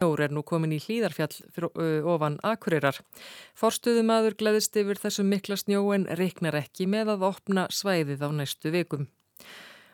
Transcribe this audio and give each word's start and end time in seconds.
Jór 0.00 0.22
er 0.24 0.32
nú 0.32 0.40
komin 0.48 0.72
í 0.72 0.78
hlýðarfjall 0.80 1.66
ofan 2.08 2.38
Akureyrar. 2.40 2.96
Forstuðumadur 3.52 4.32
gleðist 4.40 4.78
yfir 4.80 4.96
þessum 4.96 5.26
mikla 5.28 5.58
snjó 5.60 5.82
en 5.92 6.06
reiknar 6.16 6.56
ekki 6.56 6.86
með 6.88 7.10
að 7.14 7.24
opna 7.28 7.66
svæðið 7.68 8.24
á 8.24 8.28
næstu 8.32 8.72
vikum. 8.72 9.10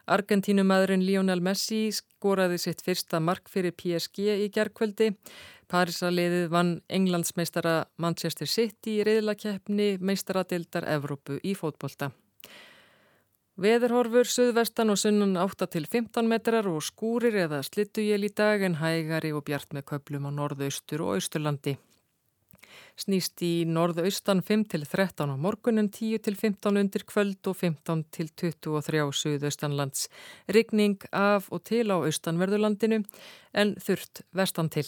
Argentínumadurinn 0.07 1.03
Lionel 1.03 1.43
Messi 1.43 1.89
skoraði 1.91 2.61
sitt 2.63 2.85
fyrsta 2.87 3.19
mark 3.19 3.51
fyrir 3.51 3.75
PSG 3.75 4.29
í 4.45 4.47
gerðkvöldi. 4.55 5.09
Parísaliðið 5.67 6.47
vann 6.55 6.71
Englandsmeistara 6.87 7.75
Manchester 7.99 8.47
City 8.47 9.01
í 9.01 9.09
reyðlakeppni 9.11 9.97
meistaradildar 9.99 10.87
Evrópu 10.87 11.41
í 11.43 11.59
fótbolta. 11.59 12.13
Veðurhorfur, 13.57 14.29
suðvestan 14.29 14.93
og 14.93 14.99
sunnan 15.01 15.39
8 15.41 15.65
til 15.73 15.87
15 15.89 16.27
metrar 16.29 16.67
og 16.69 16.83
skúrir 16.85 17.39
eða 17.47 17.63
slittuél 17.65 18.27
í 18.29 18.29
dag 18.29 18.61
en 18.67 18.75
hægari 18.83 19.31
og 19.33 19.47
bjart 19.47 19.73
með 19.73 19.87
köplum 19.95 20.27
á 20.29 20.31
norðaustur 20.37 21.01
og 21.07 21.15
austurlandi. 21.15 21.79
Snýst 23.01 23.41
í 23.41 23.65
norðaustan 23.65 24.43
5 24.45 24.67
til 24.75 24.85
13 24.85 25.33
á 25.33 25.37
morgunin, 25.41 25.89
10 25.89 26.21
til 26.27 26.37
15 26.37 26.81
undir 26.83 27.07
kvöld 27.09 27.49
og 27.49 27.57
15 27.57 28.05
til 28.13 28.29
23 28.45 29.09
suðaustanlands. 29.23 30.11
Rigning 30.53 31.01
af 31.13 31.49
og 31.49 31.65
til 31.65 31.89
á 31.89 31.97
austanverðurlandinu 31.97 33.01
en 33.57 33.75
þurft 33.81 34.21
vestan 34.37 34.69
til. 34.69 34.85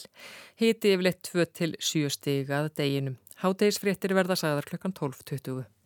Hiti 0.60 0.92
yfirleitt 0.92 1.24
2 1.32 1.48
til 1.56 1.76
7 1.80 2.12
stigað 2.12 2.68
deginum. 2.76 3.16
Hádegisfréttir 3.40 4.12
verða 4.12 4.36
sagðar 4.36 4.68
klukkan 4.68 4.92
12.20. 4.92 5.77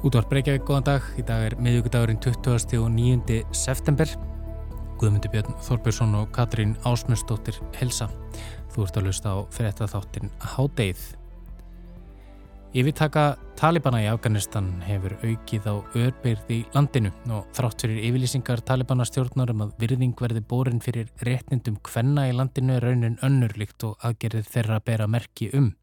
Útvar 0.00 0.24
Breykjavík, 0.30 0.62
góðan 0.64 0.84
dag. 0.86 1.08
Í 1.20 1.22
dag 1.28 1.42
er 1.44 1.54
miðugudagurinn 1.60 2.16
20. 2.24 2.78
og 2.80 2.86
9. 2.94 3.34
september. 3.52 4.08
Guðmundur 4.96 5.28
Björn 5.34 5.58
Þorbjörnsson 5.66 6.14
og 6.16 6.30
Katrín 6.32 6.72
Ásmundsdóttir 6.88 7.58
Helsa. 7.76 8.06
Þú 8.72 8.86
ert 8.86 8.96
að 8.96 9.10
lusta 9.10 9.34
á 9.36 9.44
fyrir 9.52 9.74
þetta 9.74 9.88
þáttin 9.92 10.30
Hádeið. 10.54 11.02
Yfirtaka 12.80 13.26
Talibana 13.60 14.00
í 14.00 14.08
Afganistan 14.08 14.70
hefur 14.86 15.18
aukið 15.20 15.68
á 15.68 15.76
örbyrð 15.76 16.54
í 16.56 16.58
landinu 16.72 17.12
og 17.36 17.52
þrátt 17.58 17.84
fyrir 17.84 18.00
yfirlýsingar 18.08 18.64
Talibana 18.64 19.04
stjórnar 19.04 19.52
um 19.52 19.66
að 19.66 19.74
virðing 19.84 20.16
verði 20.16 20.40
borin 20.40 20.80
fyrir 20.80 21.12
réttindum 21.28 21.76
hvenna 21.90 22.24
í 22.30 22.32
landinu 22.40 22.78
er 22.78 22.88
raunin 22.88 23.20
önnurlikt 23.20 23.84
og 23.84 24.00
aðgerðið 24.00 24.48
þeirra 24.48 24.80
að 24.80 24.88
bera 24.88 25.10
merki 25.12 25.52
um. 25.52 25.74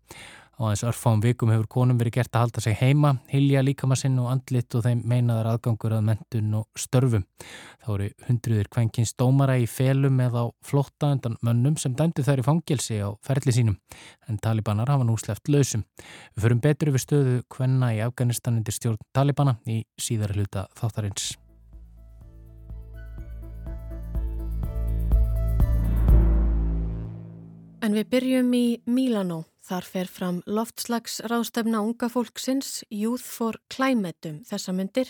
Á 0.58 0.74
þess 0.74 0.88
örfáum 0.90 1.20
vikum 1.22 1.52
hefur 1.54 1.68
konum 1.70 2.00
verið 2.00 2.16
gert 2.16 2.34
að 2.34 2.48
halda 2.48 2.62
sig 2.66 2.74
heima, 2.80 3.12
hilja 3.30 3.62
líkamassinn 3.62 4.16
og 4.18 4.32
andlit 4.32 4.74
og 4.74 4.82
þeim 4.88 5.04
meinaðar 5.06 5.52
aðgangur 5.52 5.94
að 5.94 6.08
mentun 6.08 6.56
og 6.58 6.80
störfum. 6.82 7.28
Þá 7.86 7.90
eru 7.94 8.08
hundruður 8.26 8.70
kvenkins 8.74 9.14
dómara 9.14 9.60
í 9.62 9.68
felum 9.70 10.18
eða 10.24 10.48
á 10.50 10.54
flotta 10.66 11.12
undan 11.14 11.36
mönnum 11.46 11.78
sem 11.78 11.94
dæmdu 11.94 12.26
þær 12.26 12.42
í 12.42 12.46
fangelsi 12.48 12.98
á 13.06 13.14
ferli 13.22 13.54
sínum. 13.54 13.76
En 14.26 14.42
talibanar 14.42 14.90
hafa 14.90 15.06
nú 15.06 15.14
sleft 15.22 15.46
lausum. 15.46 15.84
Við 16.34 16.48
förum 16.48 16.62
betur 16.64 16.90
yfir 16.90 17.04
stöðu 17.06 17.36
hvenna 17.54 17.92
í 17.94 18.02
Afganistan 18.02 18.58
undir 18.58 18.74
stjórn 18.74 18.98
talibana 19.14 19.60
í 19.70 19.84
síðar 20.02 20.34
hluta 20.34 20.66
þáttarins. 20.80 21.36
En 27.86 27.94
við 27.94 28.10
byrjum 28.10 28.50
í 28.58 28.66
Mílanó. 28.90 29.44
Þar 29.68 29.84
fer 29.84 30.08
fram 30.08 30.38
loftslagsráðstefna 30.48 31.82
unga 31.84 32.08
fólksins 32.08 32.86
Youth 32.94 33.26
for 33.28 33.58
Climate 33.74 34.30
um 34.30 34.38
þessa 34.48 34.72
myndir. 34.72 35.10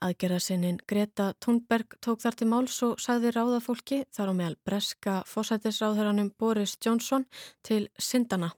Aðgerða 0.00 0.38
sinnin 0.40 0.78
Greta 0.88 1.34
Thunberg 1.44 1.98
tók 2.00 2.22
þar 2.22 2.38
til 2.40 2.48
máls 2.48 2.78
og 2.86 3.02
sagði 3.04 3.34
ráðafólki 3.36 3.98
þar 4.16 4.32
á 4.32 4.34
meðal 4.38 4.56
breska 4.64 5.18
fósætisráðherranum 5.28 6.30
Boris 6.40 6.78
Johnson 6.80 7.26
til 7.60 7.90
syndana. 8.00 8.54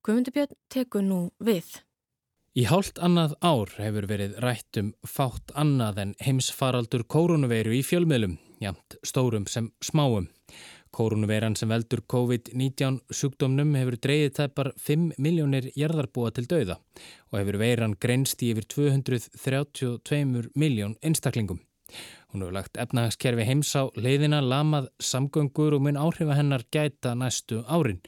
Guðmundibjörn 0.00 0.56
tekur 0.72 1.04
nú 1.04 1.20
við. 1.44 1.82
Í 2.56 2.64
hálft 2.70 2.96
annað 3.04 3.36
ár 3.44 3.76
hefur 3.76 4.08
verið 4.08 4.40
rætt 4.40 4.80
um 4.80 4.94
fátt 5.04 5.52
annað 5.52 6.00
en 6.06 6.16
heimsfaraldur 6.24 7.04
kórunuveiru 7.04 7.76
í 7.76 7.84
fjölmiðlum, 7.84 8.38
jamt 8.64 8.96
stórum 9.04 9.44
sem 9.44 9.68
smáum. 9.84 10.32
Kórunuveiran 10.94 11.56
sem 11.58 11.68
veldur 11.68 12.00
COVID-19 12.12 13.00
sjúkdómnum 13.12 13.74
hefur 13.78 13.96
dreyið 14.06 14.34
tæpar 14.38 14.72
5 14.80 15.18
miljónir 15.20 15.68
jarðarbúa 15.76 16.32
til 16.34 16.46
dauða 16.50 16.78
og 17.30 17.38
hefur 17.40 17.58
veiran 17.60 17.96
greinst 18.00 18.42
í 18.42 18.52
yfir 18.54 18.66
232 18.72 20.50
miljón 20.56 20.96
einstaklingum. 21.02 21.60
Hún 22.32 22.44
hefur 22.44 22.56
lagt 22.56 22.80
efnahagskerfi 22.80 23.46
heims 23.48 23.72
á 23.76 23.88
leiðina, 23.96 24.40
lamað 24.44 24.90
samgöngur 25.00 25.76
og 25.76 25.84
mun 25.84 26.00
áhrifa 26.00 26.36
hennar 26.36 26.64
gæta 26.72 27.14
næstu 27.16 27.62
árin. 27.64 28.02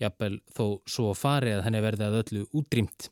Jafnvel 0.00 0.40
þó 0.56 0.80
svo 0.88 1.14
farið 1.14 1.58
að 1.58 1.66
henni 1.68 1.82
verði 1.84 2.06
að 2.06 2.20
öllu 2.22 2.46
útrýmt. 2.56 3.10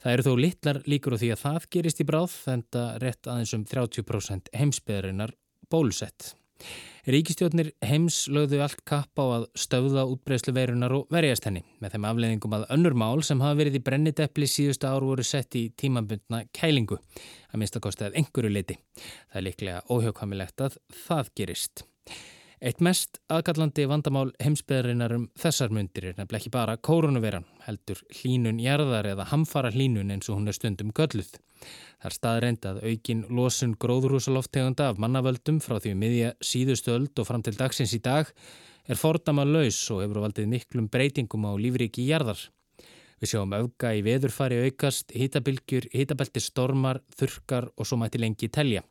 Það 0.00 0.12
eru 0.12 0.26
þó 0.26 0.32
litlar 0.40 0.82
líkur 0.88 1.16
á 1.16 1.20
því 1.20 1.32
að 1.34 1.42
það 1.44 1.70
gerist 1.76 2.00
í 2.00 2.08
bráð 2.08 2.36
en 2.52 2.66
það 2.72 2.92
rétt 3.04 3.30
aðeins 3.30 3.56
um 3.56 3.64
30% 3.68 4.52
heimsbyðarinnar 4.56 5.34
bólusett. 5.70 6.34
Ríkistjóðnir 7.10 7.70
heims 7.82 8.26
lögðu 8.28 8.60
allt 8.60 8.82
kapp 8.88 9.16
á 9.16 9.24
að 9.40 9.46
stöða 9.58 10.04
útbreyslu 10.12 10.52
veirunar 10.52 10.92
og 10.98 11.06
verjast 11.12 11.46
henni 11.48 11.62
með 11.80 11.94
þeim 11.94 12.08
afleðingum 12.10 12.56
að 12.58 12.66
önnur 12.76 12.96
mál 13.02 13.22
sem 13.24 13.40
hafa 13.40 13.58
verið 13.62 13.78
í 13.78 13.84
brenniteppli 13.86 14.48
síðustu 14.50 14.90
ár 14.90 15.06
voru 15.08 15.24
sett 15.24 15.56
í 15.56 15.70
tímambundna 15.80 16.42
kælingu 16.56 17.00
að 17.00 17.62
minnstakosti 17.62 18.06
að 18.06 18.20
einhverju 18.20 18.52
leiti. 18.52 18.76
Það 19.32 19.40
er 19.40 19.46
líklega 19.48 19.80
óhjókhamilegt 19.88 20.66
að 20.66 20.76
það 21.06 21.32
gerist. 21.40 21.86
Eitt 22.60 22.82
mest 22.84 23.16
aðkallandi 23.32 23.86
vandamál 23.88 24.34
heimsbyðarinnar 24.36 25.14
um 25.16 25.22
þessar 25.40 25.70
myndir 25.72 26.10
er 26.10 26.18
nefnileg 26.18 26.42
ekki 26.42 26.50
bara 26.52 26.74
koronaviran, 26.76 27.46
heldur 27.64 28.02
hlínun 28.18 28.58
jarðar 28.60 29.08
eða 29.14 29.24
hamfara 29.30 29.70
hlínun 29.72 30.12
eins 30.12 30.28
og 30.28 30.36
hún 30.36 30.52
er 30.52 30.58
stundum 30.58 30.90
gölluð. 30.92 31.30
Það 31.64 32.10
er 32.10 32.16
staðreind 32.18 32.68
að 32.68 32.82
aukin 32.84 33.22
losun 33.32 33.72
gróðurhúsaloftegunda 33.80 34.90
af 34.92 35.00
mannavöldum 35.00 35.62
frá 35.64 35.78
því 35.80 35.94
um 35.96 36.04
miðja 36.04 36.34
síðustöld 36.44 37.16
og 37.16 37.30
fram 37.30 37.46
til 37.46 37.56
dagsins 37.56 37.96
í 37.96 38.02
dag 38.04 38.28
er 38.84 39.00
fordama 39.00 39.48
laus 39.48 39.80
og 39.88 40.04
hefur 40.04 40.20
valdið 40.26 40.52
miklum 40.52 40.92
breytingum 40.92 41.48
á 41.48 41.56
lífriki 41.56 42.04
jarðar. 42.12 42.44
Við 43.24 43.34
sjáum 43.34 43.56
auka 43.56 43.96
í 43.96 44.04
veðurfari 44.04 44.60
aukast, 44.66 45.16
hitabilgjur, 45.16 45.88
hitabelti 45.96 46.44
stormar, 46.44 47.00
þurkar 47.16 47.72
og 47.72 47.88
svo 47.88 47.96
mæti 48.00 48.20
lengi 48.20 48.52
telja. 48.52 48.84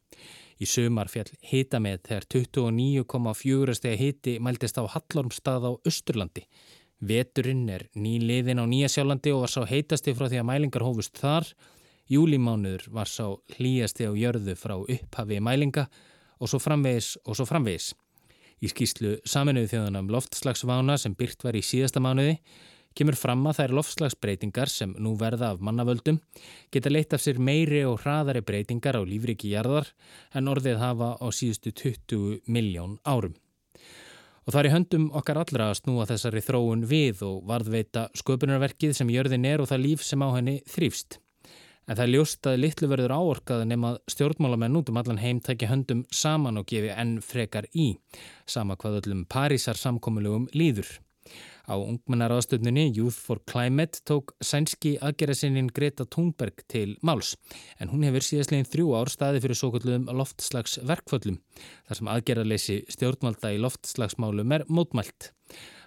Í 0.60 0.68
sumar 0.68 1.08
fjall 1.08 1.30
hita 1.48 1.80
með 1.80 2.02
þegar 2.10 2.26
29,4 2.36 3.76
steg 3.78 4.00
hiti 4.00 4.34
mæltist 4.44 4.76
á 4.76 4.84
Hallormstað 4.84 5.68
á 5.68 5.72
Östurlandi. 5.88 6.44
Veturinn 7.00 7.70
er 7.72 7.86
nýliðin 7.96 8.60
á 8.60 8.68
Nýjasjálandi 8.68 9.32
og 9.32 9.46
var 9.46 9.54
sá 9.54 9.62
heitasti 9.70 10.12
frá 10.18 10.28
því 10.28 10.42
að 10.42 10.50
mælingar 10.50 10.84
hófust 10.84 11.16
þar. 11.16 11.48
Júlimánuður 12.12 12.90
var 12.92 13.08
sá 13.08 13.24
hlýjasti 13.56 14.10
á 14.10 14.12
jörðu 14.12 14.58
frá 14.60 14.76
upphafi 14.76 15.40
mælinga 15.40 15.88
og 16.40 16.52
svo 16.52 16.60
framvegis 16.60 17.14
og 17.24 17.40
svo 17.40 17.48
framvegis. 17.48 17.94
Í 18.60 18.68
skýslu 18.68 19.16
saminuðu 19.24 19.72
þjóðunum 19.72 20.12
loftslagsvána 20.12 20.98
sem 21.00 21.16
byrt 21.16 21.46
var 21.48 21.56
í 21.56 21.64
síðasta 21.64 22.04
mánuði 22.04 22.36
kemur 22.98 23.18
fram 23.20 23.46
að 23.50 23.62
þær 23.62 23.76
lofslagsbreytingar 23.80 24.72
sem 24.72 24.96
nú 24.98 25.16
verða 25.20 25.54
af 25.54 25.62
mannavöldum 25.64 26.20
geta 26.74 26.92
leitt 26.92 27.14
af 27.14 27.24
sér 27.24 27.40
meiri 27.40 27.84
og 27.88 28.02
hraðari 28.04 28.42
breytingar 28.46 29.00
á 29.00 29.04
lífriki 29.06 29.54
jarðar 29.54 29.92
en 30.34 30.50
orðið 30.52 30.82
hafa 30.82 31.14
á 31.22 31.28
síðustu 31.30 31.74
20 31.76 32.50
miljón 32.50 32.98
árum. 33.06 33.38
Og 34.50 34.54
það 34.54 34.60
er 34.64 34.68
í 34.68 34.74
höndum 34.74 35.10
okkar 35.14 35.38
allra 35.44 35.70
að 35.70 35.80
snúa 35.84 36.06
þessari 36.10 36.42
þróun 36.42 36.86
við 36.90 37.20
og 37.28 37.44
varðveita 37.50 38.08
sköpunarverkið 38.18 38.96
sem 38.98 39.12
jörðin 39.14 39.46
er 39.46 39.62
og 39.62 39.70
það 39.70 39.84
líf 39.84 40.06
sem 40.06 40.24
á 40.26 40.30
henni 40.34 40.56
þrýfst. 40.66 41.20
En 41.90 41.98
það 41.98 42.04
er 42.04 42.12
ljóst 42.14 42.48
að 42.50 42.60
litlu 42.64 42.88
verður 42.90 43.14
áorkað 43.18 43.64
nema 43.66 43.92
stjórnmálamenn 44.10 44.76
út 44.78 44.90
um 44.92 44.98
allan 45.02 45.22
heim 45.22 45.40
tækja 45.42 45.72
höndum 45.72 46.04
saman 46.14 46.62
og 46.62 46.68
gefi 46.70 46.92
enn 46.94 47.16
frekar 47.26 47.66
í, 47.74 47.96
sama 48.46 48.78
hvað 48.78 49.00
öllum 49.04 49.24
Parísar 49.30 49.78
samkommulugum 49.78 50.46
líður. 50.54 50.92
Á 51.70 51.78
ungmennaraðstöfnunni 51.78 52.88
Youth 52.98 53.20
for 53.22 53.38
Climate 53.46 54.02
tók 54.10 54.32
sænski 54.42 54.96
aðgerðasinnin 55.06 55.68
Greta 55.70 56.08
Thunberg 56.10 56.64
til 56.66 56.96
máls 57.06 57.36
en 57.78 57.92
hún 57.92 58.08
hefur 58.08 58.26
síðastlegin 58.26 58.66
þrjú 58.66 58.96
ár 58.98 59.12
staði 59.14 59.44
fyrir 59.44 59.60
svo 59.60 59.70
kalluðum 59.76 60.08
loftslagsverkföllum 60.18 61.38
þar 61.60 62.00
sem 62.00 62.10
aðgerðarleysi 62.16 62.80
stjórnvalda 62.96 63.54
í 63.54 63.62
loftslagsmálum 63.62 64.58
er 64.58 64.66
mótmælt. 64.66 65.30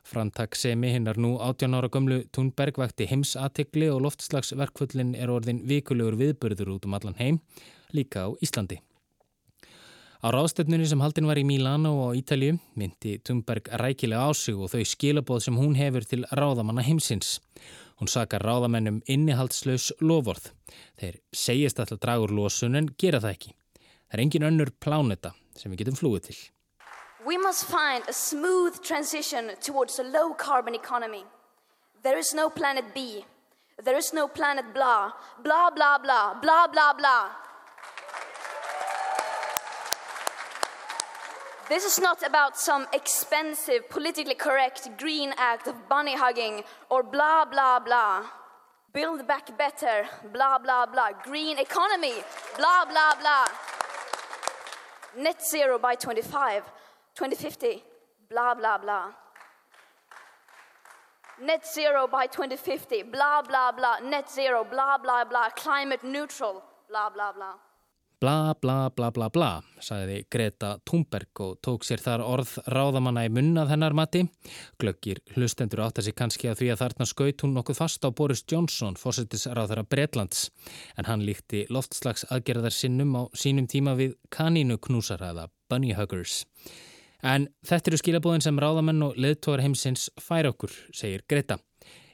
Frantak 0.07 0.55
semi 0.59 0.95
hinnar 0.95 1.19
nú 1.19 1.35
18 1.43 1.75
ára 1.75 1.91
gömlu 1.91 2.23
Thunberg 2.31 2.79
vakti 2.79 3.11
heimsatikli 3.11 3.91
og 3.91 4.05
loftslagsverkfullin 4.07 5.17
er 5.19 5.35
orðin 5.35 5.65
vikulegur 5.67 6.21
viðbörður 6.23 6.77
út 6.77 6.87
um 6.87 6.99
allan 6.99 7.19
heim, 7.19 7.43
líka 7.91 8.27
á 8.27 8.35
Íslandi. 8.39 8.79
Á 10.23 10.31
ráðstöfnunni 10.31 10.87
sem 10.87 11.01
haldin 11.03 11.27
var 11.27 11.35
í 11.35 11.43
Mílano 11.43 11.91
og 12.05 12.15
Ítalju 12.15 12.53
myndi 12.79 13.17
Thunberg 13.27 13.67
rækilega 13.81 14.23
á 14.23 14.31
sig 14.31 14.55
og 14.55 14.71
þau 14.71 14.85
skilabóð 14.87 15.41
sem 15.43 15.57
hún 15.59 15.75
hefur 15.75 16.07
til 16.07 16.23
ráðamanna 16.31 16.85
heimsins. 16.87 17.41
Hún 17.99 18.07
sakar 18.07 18.47
ráðamennum 18.47 19.01
innihaldslaus 19.11 19.89
lofvorð. 19.99 20.53
Þeir 20.95 21.19
segist 21.35 21.83
alltaf 21.83 21.99
dragur 21.99 22.31
losun 22.31 22.79
en 22.79 22.93
gera 22.95 23.19
það 23.19 23.35
ekki. 23.35 23.51
Það 23.83 24.15
er 24.15 24.25
engin 24.29 24.47
önnur 24.47 24.71
pláneta 24.79 25.35
sem 25.59 25.75
við 25.75 25.83
getum 25.83 25.99
flúið 25.99 26.31
til. 26.31 26.39
We 27.27 27.35
must 27.37 27.67
find 27.67 28.07
a 28.07 28.15
smooth 28.15 28.79
transition 28.79 29.51
towards 29.59 29.99
a 29.99 30.07
low 30.07 30.35
carbon 30.39 30.79
economy. 30.79 31.25
There 32.05 32.19
is 32.19 32.31
no 32.33 32.49
planet 32.49 32.95
B. 32.95 33.25
There 33.83 33.99
is 33.99 34.15
no 34.15 34.29
planet 34.29 34.71
blah. 34.73 35.11
Blah, 35.43 35.71
blah, 35.75 35.99
blah. 35.99 36.39
Blah, 36.39 36.69
blah, 36.71 36.93
blah. 36.95 37.42
This 41.69 41.85
is 41.85 41.99
not 41.99 42.27
about 42.27 42.59
some 42.59 42.87
expensive, 42.93 43.89
politically 43.89 44.35
correct 44.35 44.89
green 44.99 45.33
act 45.37 45.69
of 45.69 45.89
bunny 45.89 46.17
hugging 46.17 46.65
or 46.91 47.03
blah, 47.03 47.45
blah, 47.45 47.79
blah. 47.79 48.25
Build 48.93 49.27
back 49.27 49.57
better, 49.57 50.05
blah, 50.33 50.59
blah, 50.59 50.87
blah. 50.87 51.11
Green 51.23 51.59
economy, 51.59 52.15
blah, 52.57 52.85
blah, 52.85 53.15
blah. 53.21 53.47
Net 55.17 55.41
zero 55.49 55.79
by 55.79 55.95
25, 55.95 56.65
2050, 57.15 57.83
blah, 58.29 58.55
blah, 58.55 58.79
blah. 58.79 59.13
Net 61.41 61.67
zero 61.67 62.07
by 62.07 62.27
2050, 62.27 63.05
blah, 63.05 63.41
blah, 63.43 63.73
blah. 63.73 63.99
Net 64.01 64.31
zero, 64.31 64.65
blah, 64.65 64.99
blah, 64.99 65.25
blah. 65.25 65.49
Climate 65.51 66.05
neutral, 66.05 66.63
blah, 66.89 67.09
blah, 67.09 67.33
blah. 67.33 67.55
Bla 68.23 68.55
bla 68.55 68.91
bla 68.95 69.09
bla 69.11 69.27
bla, 69.35 69.49
sagði 69.83 70.21
Greta 70.31 70.77
Thunberg 70.87 71.41
og 71.43 71.57
tók 71.59 71.83
sér 71.83 71.99
þar 71.99 72.23
orð 72.23 72.53
ráðamanna 72.71 73.25
í 73.27 73.33
munnað 73.35 73.73
hennar 73.73 73.97
mati. 73.99 74.21
Glöggir 74.79 75.19
hlustendur 75.35 75.83
átt 75.83 75.99
að 75.99 76.07
sé 76.07 76.13
kannski 76.15 76.47
að 76.53 76.61
því 76.61 76.69
að 76.71 76.85
þarna 76.85 77.09
skaut 77.11 77.43
hún 77.43 77.57
nokkuð 77.59 77.81
fast 77.81 78.07
á 78.07 78.15
Boris 78.15 78.45
Johnson, 78.47 78.95
fórsetis 78.95 79.49
ráðara 79.51 79.83
Bretlands, 79.83 80.53
en 80.95 81.11
hann 81.11 81.27
líkti 81.27 81.65
loftslags 81.67 82.23
aðgerðar 82.31 82.79
sinnum 82.79 83.19
á 83.19 83.23
sínum 83.35 83.67
tíma 83.67 83.97
við 83.99 84.15
kanínu 84.31 84.79
knúsaraða, 84.79 85.49
bunny 85.67 85.91
huggers. 85.99 86.45
En 87.27 87.51
þetta 87.67 87.91
eru 87.91 88.03
skilabóðin 88.05 88.47
sem 88.47 88.63
ráðamenn 88.69 89.03
og 89.11 89.19
leðtóðar 89.19 89.67
heimsins 89.67 90.13
fær 90.23 90.53
okkur, 90.55 90.71
segir 90.95 91.27
Greta. 91.27 91.59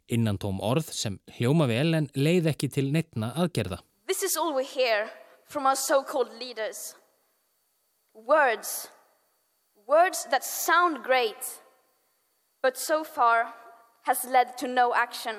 Innan 0.08 0.40
tóm 0.40 0.64
orð 0.64 0.88
sem 0.88 1.20
hljóma 1.37 1.69
vel 1.69 1.90
en 2.00 2.08
leið 2.16 2.54
ekki 2.56 2.72
til 2.72 2.88
neittna 2.96 3.34
aðgerða. 3.37 3.84
This 4.08 4.25
is 4.25 4.40
all 4.40 4.56
we 4.56 4.64
hear. 4.64 5.11
From 5.49 5.67
our 5.67 5.77
so 5.77 6.03
called 6.03 6.31
leaders. 6.39 6.95
Words, 8.15 8.89
words 9.87 10.27
that 10.31 10.45
sound 10.45 11.03
great, 11.03 11.61
but 12.62 12.77
so 12.77 13.05
far 13.05 13.55
has 14.05 14.25
led 14.25 14.56
to 14.59 14.69
no 14.69 14.95
action. 14.95 15.37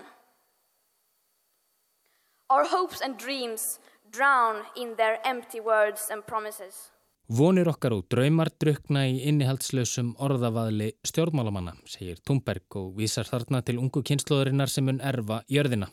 Our 2.50 2.66
hopes 2.66 3.02
and 3.02 3.18
dreams 3.18 3.80
drown 4.12 4.64
in 4.76 4.96
their 4.96 5.20
empty 5.26 5.60
words 5.60 6.10
and 6.12 6.26
promises. 6.26 6.92
Vonir 7.30 7.68
okkar 7.70 7.94
og 7.94 8.08
draumar 8.10 8.50
drukna 8.58 9.04
í 9.06 9.20
innihaldslösum 9.30 10.16
orðavaðli 10.18 10.88
stjórnmálamanna, 11.06 11.76
segir 11.86 12.18
Thunberg 12.26 12.78
og 12.82 12.96
vísar 12.98 13.30
þarna 13.30 13.62
til 13.62 13.78
ungu 13.78 14.02
kynnslóðurinnar 14.02 14.72
sem 14.74 14.88
mun 14.90 14.98
erfa 14.98 15.44
jörðina. 15.46 15.92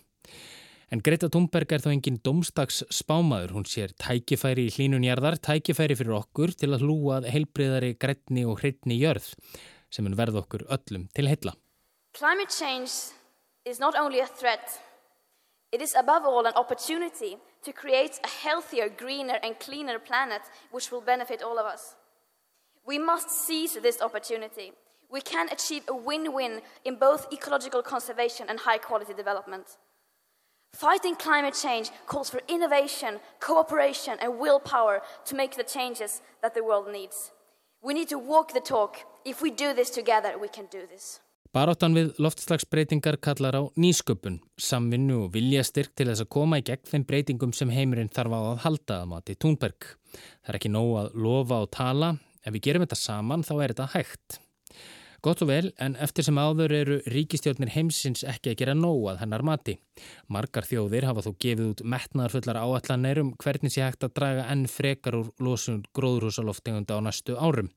En 0.94 1.00
Greta 1.03 1.27
Thunberg 1.27 1.73
er 1.75 1.83
þó 1.83 1.88
engin 1.91 2.21
domstags 2.23 2.85
spámaður. 2.94 3.56
Hún 3.56 3.65
sér 3.67 3.91
tækifæri 3.99 4.69
í 4.69 4.75
hlínunjarðar, 4.77 5.35
tækifæri 5.43 5.97
fyrir 5.99 6.15
okkur 6.21 6.53
til 6.55 6.71
að 6.77 6.85
hlúað 6.87 7.27
heilbriðari, 7.33 7.97
grætni 7.99 8.44
og 8.47 8.61
hreitni 8.61 9.00
jörð 9.00 9.33
sem 9.91 10.06
mun 10.06 10.15
verða 10.19 10.44
okkur 10.44 10.62
öllum 10.71 11.09
til 11.17 11.27
heilla. 11.27 11.56
Climate 12.15 12.55
change 12.55 13.11
is 13.67 13.81
not 13.81 13.99
only 13.99 14.21
a 14.21 14.29
threat, 14.31 14.79
it 15.73 15.83
is 15.83 15.94
above 15.99 16.25
all 16.25 16.47
an 16.47 16.55
opportunity 16.55 17.37
to 17.65 17.73
create 17.73 18.21
a 18.23 18.31
healthier, 18.47 18.89
greener 18.89 19.41
and 19.43 19.59
cleaner 19.59 19.99
planet 19.99 20.43
which 20.71 20.93
will 20.93 21.03
benefit 21.03 21.43
all 21.43 21.59
of 21.59 21.67
us. 21.67 21.97
We 22.87 22.99
must 22.99 23.29
seize 23.31 23.75
this 23.75 24.00
opportunity. 24.00 24.71
We 25.11 25.21
can 25.21 25.49
achieve 25.50 25.82
a 25.89 25.97
win-win 25.97 26.62
in 26.85 26.94
both 26.94 27.27
ecological 27.32 27.82
conservation 27.82 28.47
and 28.49 28.61
high 28.61 28.79
quality 28.79 29.15
development. 29.15 29.67
Fighting 30.76 31.17
climate 31.17 31.55
change 31.55 31.90
calls 32.06 32.28
for 32.28 32.43
innovation, 32.49 33.20
cooperation, 33.40 34.19
and 34.20 34.38
willpower 34.38 35.00
to 35.25 35.34
make 35.34 35.56
the 35.56 35.64
changes 35.64 36.20
that 36.43 36.52
the 36.52 36.62
world 36.62 36.93
needs. 36.93 37.32
We 37.82 37.94
need 37.94 38.11
to 38.11 38.19
walk 38.19 38.52
the 38.52 38.61
talk. 38.61 38.99
If 39.25 39.40
we 39.40 39.50
do 39.50 39.73
this 39.73 39.88
together, 39.88 40.37
we 40.38 40.49
can 40.49 40.67
do 40.70 40.84
this. 40.93 41.20
Baróttan 41.55 41.96
við 41.96 42.19
loftslagsbreytingar 42.20 43.17
kallar 43.25 43.56
á 43.56 43.62
nýsköpun, 43.81 44.43
samvinnu 44.61 45.23
og 45.25 45.32
viljastyrk 45.32 45.94
til 45.96 46.11
þess 46.11 46.26
að 46.26 46.32
koma 46.37 46.61
í 46.61 46.67
gegn 46.69 46.90
þeim 46.90 47.06
breytingum 47.08 47.55
sem 47.56 47.72
heimurinn 47.72 48.12
þarf 48.12 48.37
á 48.37 48.40
að 48.43 48.64
halda 48.67 48.99
að 49.00 49.12
mati 49.14 49.40
Túnberg. 49.40 49.94
Það 50.44 50.50
er 50.52 50.58
ekki 50.61 50.75
nóg 50.76 50.90
að 51.00 51.14
lofa 51.25 51.62
og 51.64 51.70
tala, 51.72 52.19
ef 52.44 52.52
við 52.52 52.67
gerum 52.69 52.84
þetta 52.84 53.00
saman 53.00 53.46
þá 53.49 53.55
er 53.56 53.72
þetta 53.72 53.94
hægt. 53.96 54.43
Gott 55.25 55.43
og 55.43 55.49
vel, 55.49 55.71
en 55.81 55.97
eftir 56.03 56.27
sem 56.27 56.39
áður 56.39 56.75
eru 56.77 56.97
ríkistjórnir 57.09 57.73
heimsins 57.75 58.25
ekki 58.29 58.53
að 58.53 58.59
gera 58.61 58.75
nóg 58.77 59.07
að 59.13 59.23
hennar 59.23 59.45
mati. 59.47 59.77
Margar 60.33 60.67
þjóðir 60.69 61.07
hafa 61.09 61.25
þó 61.25 61.31
gefið 61.41 61.71
út 61.71 61.83
metnaðarfullar 61.95 62.59
áallanir 62.61 63.23
um 63.23 63.33
hvernig 63.41 63.73
sé 63.73 63.85
hægt 63.85 64.05
að 64.05 64.15
draga 64.19 64.45
enn 64.53 64.67
frekar 64.69 65.17
úr 65.17 65.31
losun 65.41 65.83
gróðrúsaloftegunda 65.97 66.99
á 66.99 67.01
næstu 67.07 67.39
árum. 67.41 67.71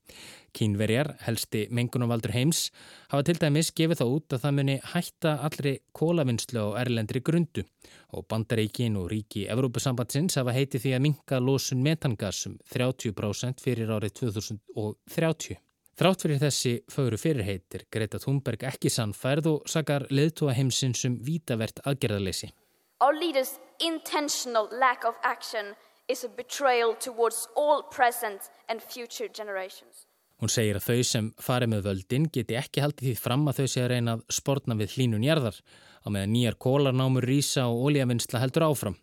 Kínverjar, 0.56 1.14
helsti 1.24 1.68
mengunumvaldur 1.70 2.34
heims, 2.34 2.68
hafa 3.12 3.24
til 3.28 3.38
dæmis 3.38 3.70
gefið 3.70 4.02
þá 4.02 4.06
út 4.08 4.34
að 4.34 4.44
það 4.44 4.56
muni 4.58 4.76
hætta 4.92 5.36
allri 5.46 5.74
kólavinnslu 5.96 6.66
á 6.66 6.68
erlendri 6.82 7.22
grundu 7.22 7.64
og 8.10 8.26
bandaríkin 8.26 8.98
og 8.98 9.08
ríki 9.12 9.46
Evrópusambatsins 9.54 10.40
hafa 10.40 10.54
heitið 10.56 10.84
því 10.84 10.94
að 10.96 11.04
minka 11.06 11.40
losun 11.40 11.84
metangasum 11.86 12.58
30% 12.74 13.62
fyrir 13.62 13.94
árið 13.94 14.16
2030. 14.24 15.60
Þrátt 15.98 16.22
fyrir 16.24 16.40
þessi 16.40 16.72
fögru 16.88 17.18
fyrirheitir 17.20 17.86
Greta 17.92 18.20
Thunberg 18.22 18.62
ekki 18.68 18.92
sannfærð 18.92 19.50
og 19.50 19.68
sakar 19.68 20.06
leðtúa 20.10 20.54
heimsins 20.56 21.04
um 21.08 21.18
vítavert 21.26 21.82
aðgerðarleysi. 21.84 22.52
Our 23.00 23.16
leaders' 23.16 23.58
intentional 23.80 24.68
lack 24.72 25.04
of 25.04 25.16
action 25.22 25.74
is 26.08 26.24
a 26.24 26.28
betrayal 26.28 26.94
towards 26.94 27.48
all 27.56 27.82
present 27.82 28.50
and 28.68 28.80
future 28.82 29.28
generations. 29.28 30.06
Hún 30.40 30.48
segir 30.48 30.78
að 30.78 30.86
þau 30.86 31.04
sem 31.04 31.26
fari 31.36 31.66
með 31.68 31.84
völdin 31.90 32.26
geti 32.32 32.56
ekki 32.56 32.80
haldið 32.80 33.10
því 33.10 33.14
fram 33.20 33.42
að 33.50 33.60
þau 33.60 33.66
sé 33.68 33.82
að 33.84 33.90
reyna 33.92 34.16
að 34.16 34.22
spórna 34.32 34.76
við 34.78 34.94
hlínun 34.96 35.26
jarðar 35.26 35.58
á 36.00 36.08
meðan 36.08 36.32
nýjar 36.32 36.56
kólarnámur 36.64 37.26
rýsa 37.28 37.66
og 37.68 37.90
ólíavinnsla 37.90 38.40
heldur 38.40 38.64
áfram. 38.70 38.96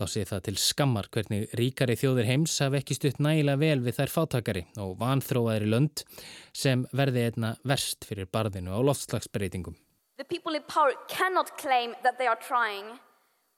Þá 0.00 0.06
sé 0.08 0.22
það 0.24 0.44
til 0.46 0.54
skammar 0.56 1.06
hvernig 1.12 1.50
ríkari 1.60 1.92
þjóðir 2.00 2.24
heims 2.24 2.54
hafi 2.64 2.78
ekki 2.78 2.94
stutt 2.96 3.18
nægilega 3.20 3.60
vel 3.60 3.82
við 3.84 3.98
þær 3.98 4.12
fátakari 4.14 4.62
og 4.80 4.94
vanþróaðir 5.02 5.66
í 5.66 5.68
lönd 5.74 6.02
sem 6.56 6.86
verði 6.96 7.26
einna 7.28 7.50
verst 7.68 8.06
fyrir 8.08 8.30
barðinu 8.32 8.72
á 8.72 8.80
loftslagsbreytingum. 8.80 9.76
The 10.16 10.24
people 10.24 10.56
in 10.56 10.64
power 10.64 10.96
cannot 11.12 11.52
claim 11.60 11.92
that 12.00 12.16
they 12.16 12.26
are 12.26 12.40
trying 12.40 12.96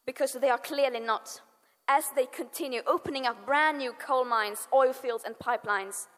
because 0.05 0.35
they 0.35 0.51
are 0.51 0.59
clearly 0.59 0.99
not 0.99 1.39
as 1.87 2.11
they 2.17 2.27
continue 2.27 2.83
opening 2.91 3.25
up 3.31 3.47
brand 3.47 3.79
new 3.79 3.93
coal 3.93 4.25
mines, 4.25 4.67
oil 4.75 4.93
fields 4.93 5.23
and 5.23 5.39
pipelines 5.39 6.09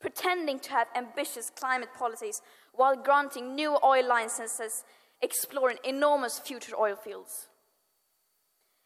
pretending 0.00 0.58
to 0.60 0.70
have 0.70 0.88
ambitious 0.96 1.50
climate 1.50 1.92
policies 1.98 2.40
while 2.72 2.96
granting 2.96 3.54
new 3.54 3.76
oil 3.84 4.08
licenses 4.08 4.84
exploring 5.20 5.76
enormous 5.84 6.38
future 6.38 6.76
oil 6.80 6.96
fields. 6.96 7.48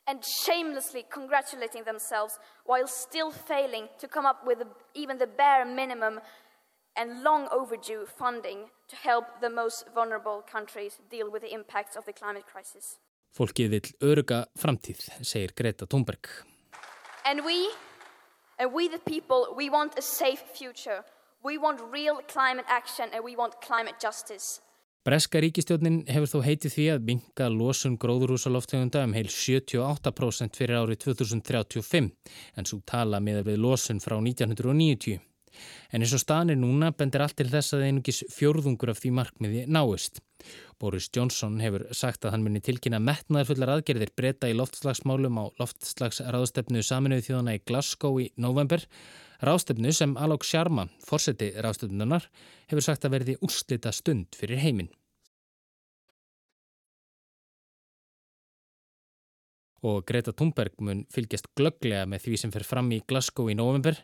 And 0.06 0.24
shamelessly 0.24 1.04
congratulating 1.10 1.84
themselves 1.84 2.38
while 2.64 2.86
still 2.86 3.30
failing 3.30 3.88
to 3.98 4.08
come 4.08 4.26
up 4.26 4.46
with 4.46 4.62
even 4.94 5.18
the 5.18 5.26
bare 5.26 5.64
minimum 5.64 6.20
and 6.96 7.22
long 7.22 7.48
overdue 7.52 8.06
funding 8.18 8.70
to 8.88 8.96
help 8.96 9.24
the 9.40 9.50
most 9.50 9.84
vulnerable 9.94 10.42
countries 10.50 10.98
deal 11.10 11.30
with 11.30 11.42
the 11.42 11.54
impacts 11.54 11.96
of 11.96 12.04
the 12.04 12.12
climate 12.12 12.46
crisis. 12.46 12.98
Fólkið 13.30 13.68
vil 13.70 13.90
öruga 14.02 14.40
framtíð, 14.58 15.04
segir 15.22 15.52
Greta 15.54 15.86
Thunberg. 15.86 16.26
And 17.24 17.44
we, 17.44 17.70
and 18.58 18.72
we 18.74 18.88
the 18.88 18.98
people, 18.98 19.54
we 19.56 19.70
want 19.70 19.96
a 19.96 20.02
safe 20.02 20.42
future. 20.58 21.04
We 21.44 21.56
want 21.56 21.80
real 21.92 22.20
climate 22.26 22.66
action 22.68 23.08
and 23.14 23.24
we 23.24 23.36
want 23.36 23.60
climate 23.60 24.00
justice. 24.00 24.60
Breska 25.00 25.40
ríkistjónin 25.40 26.02
hefur 26.12 26.28
þó 26.28 26.42
heitið 26.44 26.74
því 26.74 26.84
að 26.92 27.06
minga 27.06 27.46
losun 27.48 27.94
gróðurhúsaloftegunda 28.02 29.06
um 29.06 29.14
heil 29.16 29.30
78% 29.32 30.58
fyrir 30.60 30.76
árið 30.76 31.00
2035 31.06 32.10
en 32.60 32.68
svo 32.68 32.82
tala 32.84 33.16
með 33.24 33.46
við 33.46 33.62
losun 33.64 34.02
frá 34.04 34.18
1990. 34.18 35.22
En 35.90 36.04
eins 36.04 36.12
og 36.12 36.20
staðanir 36.20 36.60
núna 36.60 36.90
bendir 36.92 37.24
allt 37.24 37.38
til 37.40 37.48
þess 37.48 37.78
að 37.78 37.86
einungis 37.86 38.20
fjórðungur 38.34 38.92
af 38.92 39.00
því 39.00 39.14
markmiði 39.16 39.64
náist. 39.72 40.20
Boris 40.80 41.08
Johnson 41.16 41.56
hefur 41.64 41.86
sagt 41.96 42.28
að 42.28 42.36
hann 42.36 42.44
muni 42.44 42.60
tilkynna 42.64 43.00
metnaðarfullar 43.00 43.72
aðgerðir 43.78 44.12
breyta 44.16 44.52
í 44.52 44.58
loftslagsmálum 44.60 45.40
á 45.40 45.44
loftslagsráðstefnu 45.64 46.84
saminuðu 46.84 47.30
þjóðana 47.30 47.56
í 47.56 47.64
Glasgow 47.64 48.20
í 48.20 48.30
november. 48.36 48.84
Ráðstefnu 49.40 49.92
sem 49.96 50.16
Alok 50.20 50.44
Sharma, 50.44 50.86
fórseti 51.06 51.50
ráðstefnunar, 51.56 52.26
hefur 52.68 52.84
sagt 52.84 53.06
að 53.06 53.14
verði 53.16 53.36
úrslita 53.40 53.92
stund 53.92 54.36
fyrir 54.36 54.60
heiminn. 54.60 54.90
Og 59.80 60.02
Greta 60.04 60.34
Thunberg 60.36 60.76
mun 60.84 61.06
fylgjast 61.08 61.48
glögglega 61.56 62.04
með 62.04 62.26
því 62.26 62.42
sem 62.42 62.52
fer 62.52 62.66
fram 62.68 62.90
í 62.92 63.00
Glasgow 63.08 63.48
í 63.48 63.56
november 63.56 63.96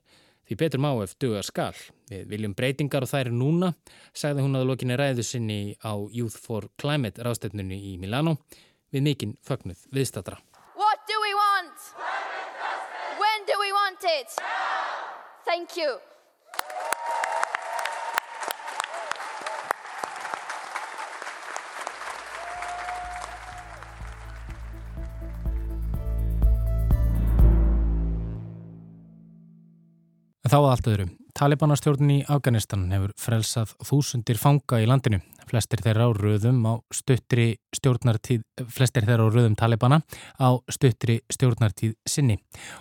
Því 0.47 0.57
betur 0.61 0.79
má 0.79 0.93
ef 1.03 1.17
duga 1.19 1.41
skal. 1.43 1.75
Við 2.07 2.29
viljum 2.31 2.53
breytingar 2.55 3.03
og 3.03 3.11
þær 3.11 3.33
núna, 3.35 3.73
sagði 4.15 4.45
hún 4.45 4.55
að 4.55 4.69
lokinni 4.69 4.99
ræðu 4.99 5.25
sinni 5.27 5.75
á 5.83 5.99
Youth 6.15 6.39
for 6.39 6.69
Climate 6.79 7.25
rástefnunni 7.27 7.81
í 7.91 7.97
Milano 7.99 8.37
við 8.95 9.09
mikinn 9.09 9.35
fögnuð 9.43 9.83
viðstatra. 9.91 10.39
What 10.79 11.03
do 11.11 11.19
we 11.19 11.35
want? 11.35 11.91
When 13.19 13.43
do 13.51 13.59
we 13.59 13.75
want 13.75 14.07
it? 14.07 14.39
Thank 15.47 15.77
you. 15.77 15.99
Þá 30.47 30.59
að 30.63 30.69
allt 30.71 30.87
öðru. 30.91 31.07
Talibanastjórn 31.37 32.09
í 32.15 32.23
Afganistan 32.33 32.87
hefur 32.89 33.11
frelsað 33.21 33.75
þúsundir 33.85 34.39
fanga 34.41 34.79
í 34.81 34.87
landinu. 34.89 35.19
Flestir 35.47 35.83
þeirra 35.85 36.07
á 36.09 36.11
röðum 36.17 36.63
á 36.65 36.81
stuttri 36.89 37.59
þeirra 37.77 39.27
á 39.29 39.35
röðum 39.35 39.57
Talibana 39.59 39.99
á 40.41 40.49
stuttri 40.73 41.19
stjórnartíð 41.29 41.93
sinni. 42.09 42.39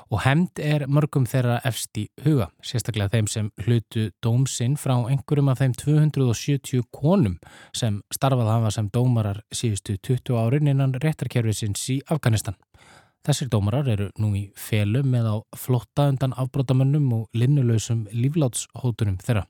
Og 0.08 0.24
hemd 0.24 0.64
er 0.64 0.88
mörgum 0.88 1.28
þeirra 1.28 1.60
efst 1.68 2.00
í 2.00 2.06
huga, 2.24 2.48
sérstaklega 2.64 3.12
þeim 3.18 3.28
sem 3.28 3.52
hlutu 3.66 4.08
dómsinn 4.24 4.80
frá 4.80 4.96
einhverjum 5.04 5.52
af 5.52 5.60
þeim 5.60 5.76
270 5.84 6.88
konum 6.96 7.36
sem 7.76 8.00
starfað 8.16 8.54
hafa 8.54 8.72
sem 8.72 8.88
dómarar 8.88 9.44
síðustu 9.52 10.00
20 10.00 10.40
árin 10.40 10.72
innan 10.72 10.96
réttarkerfisins 11.04 11.90
í 11.92 12.00
Afganistan. 12.08 12.56
Þessir 13.26 13.48
dómarar 13.50 13.88
eru 13.90 14.12
nú 14.22 14.28
í 14.38 14.44
felum 14.54 15.08
með 15.10 15.28
á 15.34 15.36
flotta 15.58 16.04
undan 16.12 16.36
afbrótamönnum 16.38 17.08
og 17.16 17.24
linnulösum 17.34 18.04
líflátshótunum 18.14 19.16
þeirra 19.18 19.48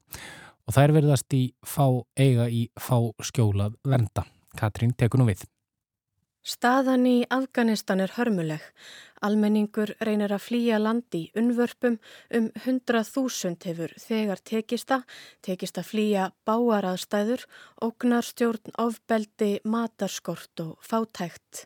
og 0.65 0.77
þær 0.77 0.94
verðast 0.96 1.36
í 1.36 1.41
fá 1.60 1.89
eiga 2.15 2.46
í 2.48 2.70
fá 2.79 2.96
skjólað 3.20 3.75
venda. 3.84 4.24
Katrín 4.55 4.96
tekur 4.96 5.20
nú 5.20 5.27
við. 5.27 5.44
Staðan 6.46 7.03
í 7.10 7.17
Afganistan 7.34 8.00
er 8.05 8.15
hörmuleg. 8.15 8.63
Almenningur 9.25 9.91
reynir 10.00 10.32
að 10.32 10.46
flýja 10.46 10.79
landi 10.79 11.25
unnvörpum 11.36 12.00
um 12.38 12.50
100.000 12.63 13.60
hefur 13.67 13.91
þegar 14.00 14.44
tekista, 14.46 15.01
tekista 15.44 15.84
flýja 15.84 16.32
báaraðstæður, 16.48 17.44
ógnarstjórn, 17.84 18.77
ofbeldi, 18.88 19.58
matarskort 19.67 20.63
og 20.63 20.77
fátækt 20.86 21.65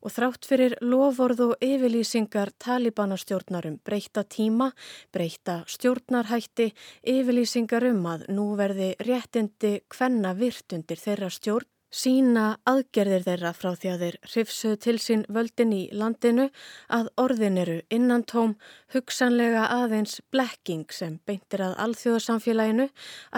og 0.00 0.14
þrátt 0.14 0.46
fyrir 0.48 0.76
lovorð 0.80 1.42
og 1.46 1.64
yfirlýsingar 1.64 2.52
talibanastjórnarum 2.62 3.80
breyta 3.84 4.24
tíma, 4.24 4.70
breyta 5.12 5.60
stjórnarhætti, 5.68 6.70
yfirlýsingar 7.02 7.88
um 7.90 8.06
að 8.12 8.28
nú 8.32 8.52
verði 8.60 8.94
réttindi 9.04 9.80
hvenna 9.92 10.32
virtundir 10.38 11.00
þeirra 11.00 11.30
stjórn, 11.32 11.68
sína 11.90 12.44
aðgerðir 12.70 13.24
þeirra 13.26 13.50
frá 13.56 13.72
því 13.74 13.90
að 13.90 14.02
þeir 14.04 14.18
hrifsuð 14.30 14.76
til 14.84 14.96
sín 15.02 15.24
völdin 15.28 15.74
í 15.74 15.80
landinu 15.92 16.46
að 16.88 17.10
orðin 17.18 17.58
eru 17.58 17.78
innantóm, 17.90 18.54
hugsanlega 18.94 19.66
aðeins 19.74 20.20
blekking 20.30 20.86
sem 20.94 21.18
beintir 21.26 21.64
að 21.66 21.76
alþjóðsamfélaginu 21.86 22.88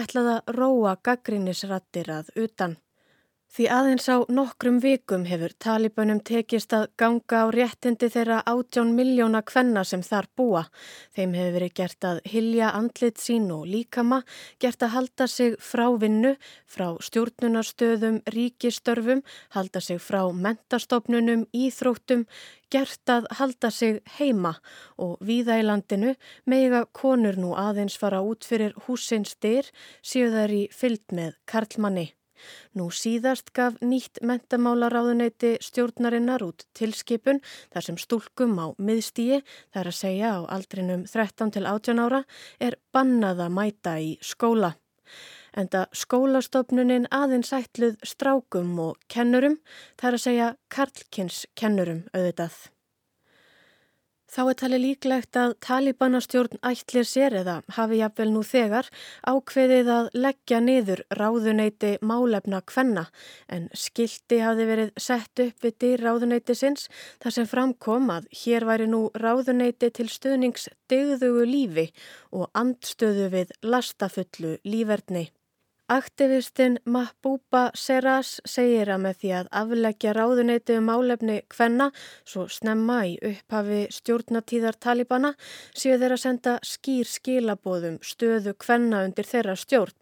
ætlaða 0.04 0.40
róa 0.52 0.98
gaggrínisrattir 1.00 2.12
að 2.12 2.32
utan. 2.44 2.76
Því 3.52 3.66
aðeins 3.68 4.06
á 4.08 4.16
nokkrum 4.32 4.78
vikum 4.80 5.26
hefur 5.28 5.52
talibunum 5.60 6.22
tekist 6.24 6.72
að 6.72 6.86
ganga 6.96 7.42
á 7.44 7.46
réttindi 7.52 8.08
þeirra 8.08 8.38
átjón 8.48 8.94
miljóna 8.96 9.42
kvenna 9.44 9.82
sem 9.84 10.00
þar 10.00 10.24
búa. 10.40 10.62
Þeim 11.12 11.34
hefur 11.36 11.52
verið 11.58 11.74
gert 11.76 12.06
að 12.08 12.20
hilja 12.32 12.70
andlit 12.78 13.20
sín 13.20 13.50
og 13.52 13.66
líkama, 13.68 14.22
gert 14.56 14.80
að 14.86 14.94
halda 14.94 15.26
sig 15.28 15.58
frá 15.60 15.84
vinnu, 16.00 16.30
frá 16.64 16.86
stjórnunarstöðum, 17.04 18.22
ríkistörfum, 18.32 19.20
halda 19.52 19.84
sig 19.84 20.00
frá 20.00 20.22
mentastofnunum, 20.32 21.44
íþróttum, 21.52 22.24
gert 22.72 23.12
að 23.12 23.28
halda 23.36 23.68
sig 23.68 24.00
heima 24.16 24.54
og 24.96 25.20
víða 25.20 25.60
í 25.60 25.68
landinu 25.68 26.16
meiga 26.48 26.86
konur 26.96 27.36
nú 27.36 27.52
aðeins 27.52 28.00
fara 28.00 28.24
út 28.24 28.48
fyrir 28.48 28.72
húsins 28.88 29.36
dyr 29.44 29.68
síðu 30.00 30.32
þær 30.38 30.58
í 30.62 30.64
fyllt 30.72 31.12
með 31.12 31.36
karlmanni. 31.44 32.08
Nú 32.78 32.88
síðast 32.94 33.52
gaf 33.56 33.78
nýtt 33.84 34.22
mentamálaráðuneyti 34.24 35.54
stjórnarinnar 35.62 36.44
út 36.46 36.66
tilskipun 36.78 37.42
þar 37.74 37.88
sem 37.88 38.00
stúlkum 38.00 38.56
á 38.58 38.66
miðstíi, 38.78 39.42
þar 39.74 39.92
að 39.92 39.98
segja 39.98 40.34
á 40.36 40.40
aldrinum 40.56 41.06
13 41.08 41.54
til 41.56 41.66
18 41.68 42.02
ára, 42.02 42.22
er 42.60 42.78
bannað 42.94 43.46
að 43.46 43.56
mæta 43.60 43.96
í 44.00 44.16
skóla. 44.24 44.74
Enda 45.52 45.84
skólastofnunin 45.92 47.10
aðeins 47.12 47.52
ætluð 47.52 47.98
strákum 48.08 48.78
og 48.80 49.00
kennurum, 49.12 49.58
þar 50.00 50.16
að 50.16 50.24
segja 50.24 50.52
karlkins 50.72 51.44
kennurum 51.52 52.06
auðvitað. 52.16 52.71
Þá 54.32 54.42
er 54.48 54.56
talið 54.56 54.80
líklegt 54.80 55.36
að 55.36 55.50
talibanastjórn 55.60 56.60
ætlir 56.64 57.04
sér 57.04 57.34
eða 57.42 57.58
hafi 57.76 57.98
jafnvel 57.98 58.30
nú 58.32 58.40
þegar 58.48 58.86
ákveðið 59.28 59.90
að 59.92 60.08
leggja 60.24 60.60
niður 60.64 61.02
ráðuneyti 61.18 61.90
málefna 62.00 62.62
kvenna 62.72 63.02
en 63.52 63.66
skildi 63.76 64.38
hafi 64.40 64.64
verið 64.70 64.94
sett 64.96 65.42
upp 65.44 65.66
við 65.66 65.76
dyr 65.84 66.06
ráðuneyti 66.06 66.56
sinns 66.56 66.88
þar 67.20 67.36
sem 67.36 67.50
framkom 67.52 68.08
að 68.16 68.32
hér 68.46 68.64
væri 68.70 68.88
nú 68.88 69.02
ráðuneyti 69.20 69.92
til 70.00 70.08
stuðnings 70.08 70.70
degðugu 70.88 71.44
lífi 71.52 71.86
og 72.32 72.48
andstöðu 72.56 73.28
við 73.36 73.52
lastafullu 73.60 74.56
lífverðni. 74.64 75.28
Aktivistinn 75.92 76.78
Mahbúba 76.88 77.66
Seras 77.76 78.38
segir 78.48 78.88
að 78.94 79.02
með 79.04 79.16
því 79.20 79.30
að 79.36 79.48
afleggja 79.60 80.12
ráðuneyti 80.16 80.76
um 80.80 80.86
álefni 80.88 81.34
hvenna 81.52 81.90
svo 82.24 82.46
snemma 82.48 82.96
í 83.10 83.18
upphafi 83.28 83.80
stjórnatíðar 83.92 84.78
Talibana 84.80 85.34
séu 85.76 85.98
þeirra 86.00 86.16
senda 86.22 86.54
skýr 86.64 87.10
skilabóðum 87.10 87.98
stöðu 88.08 88.54
hvenna 88.64 89.02
undir 89.04 89.28
þeirra 89.28 89.58
stjórn. 89.60 89.92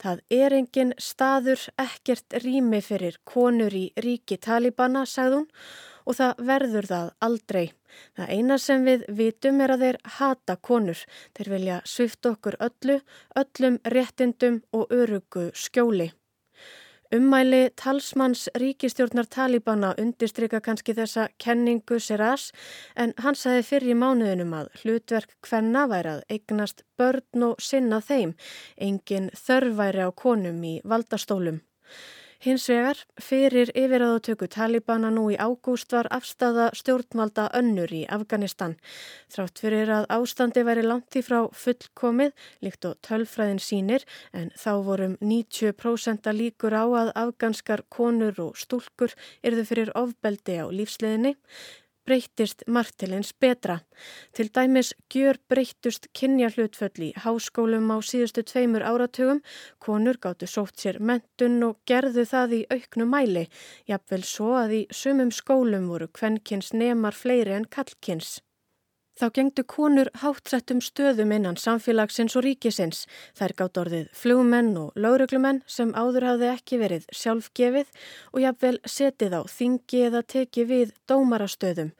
Það 0.00 0.22
er 0.38 0.56
engin 0.62 0.94
staður 0.96 1.66
ekkert 1.84 2.38
rými 2.46 2.80
fyrir 2.80 3.20
konur 3.28 3.76
í 3.76 3.90
ríki 4.06 4.40
Talibana, 4.40 5.04
sagðun 5.04 5.50
og 6.06 6.18
það 6.18 6.44
verður 6.50 6.90
það 6.90 7.08
aldrei. 7.28 7.64
Það 8.16 8.34
eina 8.36 8.58
sem 8.62 8.84
við 8.86 9.06
vitum 9.20 9.60
er 9.60 9.74
að 9.74 9.86
þeir 9.86 9.98
hata 10.18 10.56
konur. 10.56 11.00
Þeir 11.36 11.50
vilja 11.54 11.80
svift 11.84 12.30
okkur 12.30 12.58
öllu, 12.68 13.00
öllum 13.42 13.80
réttindum 13.96 14.62
og 14.72 14.94
örugu 14.94 15.50
skjóli. 15.54 16.12
Ummæli 17.14 17.70
talsmanns 17.78 18.48
ríkistjórnar 18.58 19.28
Talibana 19.30 19.92
undirstryka 20.02 20.58
kannski 20.60 20.94
þessa 20.94 21.28
kenningu 21.38 22.00
Seras 22.02 22.48
en 22.98 23.12
hann 23.22 23.38
sagði 23.38 23.62
fyrir 23.68 23.92
í 23.92 23.98
mánuðinum 24.00 24.56
að 24.58 24.72
hlutverk 24.80 25.36
hvenna 25.46 25.84
væri 25.86 26.16
að 26.16 26.24
eignast 26.34 26.82
börn 26.98 27.46
og 27.46 27.62
sinna 27.62 28.00
þeim, 28.02 28.34
engin 28.74 29.30
þörfværi 29.38 30.02
á 30.02 30.10
konum 30.10 30.58
í 30.66 30.74
valdastólum. 30.82 31.62
Hins 32.44 32.66
vegar, 32.68 32.98
fyrir 33.16 33.70
yfirraðutöku 33.72 34.44
Talibana 34.52 35.08
nú 35.08 35.30
í 35.32 35.38
ágúst 35.40 35.94
var 35.96 36.08
afstafa 36.12 36.66
stjórnvalda 36.76 37.46
önnur 37.56 37.94
í 37.96 38.02
Afganistan. 38.12 38.74
Þrátt 39.32 39.62
fyrir 39.64 39.92
að 39.94 40.08
ástandi 40.18 40.64
væri 40.68 40.84
langt 40.84 41.16
í 41.16 41.22
frá 41.24 41.46
fullkomið, 41.48 42.34
líkt 42.60 42.84
og 42.90 43.00
tölfræðin 43.08 43.62
sínir, 43.62 44.04
en 44.36 44.52
þá 44.52 44.72
vorum 44.84 45.16
90% 45.24 46.28
líkur 46.36 46.76
á 46.76 46.84
að 46.84 47.14
afganskar 47.24 47.86
konur 47.88 48.36
og 48.44 48.60
stúlkur 48.60 49.16
yrðu 49.40 49.64
fyrir 49.72 49.96
ofbeldi 49.96 50.60
á 50.60 50.68
lífsleðinni 50.68 51.38
breyttist 52.06 52.64
margtilins 52.66 53.32
betra. 53.40 53.80
Til 54.32 54.50
dæmis 54.54 54.92
gjör 55.12 55.40
breyttust 55.50 56.08
kynja 56.16 56.48
hlutföll 56.54 57.08
í 57.08 57.10
háskólum 57.24 57.90
á 57.90 57.98
síðustu 57.98 58.46
tveimur 58.46 58.86
áratugum, 58.86 59.42
konur 59.82 60.20
gáttu 60.22 60.48
sótt 60.50 60.78
sér 60.80 61.00
mentun 61.00 61.58
og 61.66 61.82
gerðu 61.90 62.26
það 62.32 62.56
í 62.60 62.62
auknu 62.78 63.10
mæli, 63.10 63.46
jafnvel 63.90 64.24
svo 64.24 64.54
að 64.62 64.78
í 64.80 64.82
sumum 64.90 65.34
skólum 65.34 65.90
voru 65.92 66.08
kvennkins 66.08 66.72
nemar 66.72 67.14
fleiri 67.14 67.58
en 67.58 67.68
kallkins. 67.68 68.38
Þá 69.16 69.30
gengdu 69.32 69.62
konur 69.64 70.10
hátsettum 70.20 70.82
stöðum 70.84 71.30
innan 71.32 71.56
samfélagsins 71.56 72.34
og 72.36 72.44
ríkisins. 72.44 73.06
Þær 73.38 73.54
gátt 73.56 73.78
orðið 73.80 74.10
flugmenn 74.12 74.74
og 74.76 74.98
lauruglumenn 75.00 75.62
sem 75.64 75.94
áður 75.96 76.26
hafði 76.28 76.50
ekki 76.50 76.80
verið 76.82 77.06
sjálfgefið 77.16 77.94
og 78.34 78.42
jafnvel 78.44 78.74
setið 78.84 79.38
á 79.40 79.42
þingi 79.48 80.02
eða 80.10 80.22
tekið 80.34 80.68
við 80.74 80.92
dómarastöðum. 81.08 81.94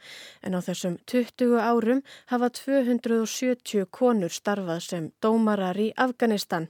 En 0.45 0.59
á 0.59 0.61
þessum 0.61 0.99
20 1.09 1.57
árum 1.57 2.03
hafa 2.29 2.53
270 2.61 3.89
konur 3.89 4.37
starfað 4.37 4.85
sem 4.85 5.09
dómarar 5.25 5.81
í 5.81 5.95
Afganistan. 5.97 6.69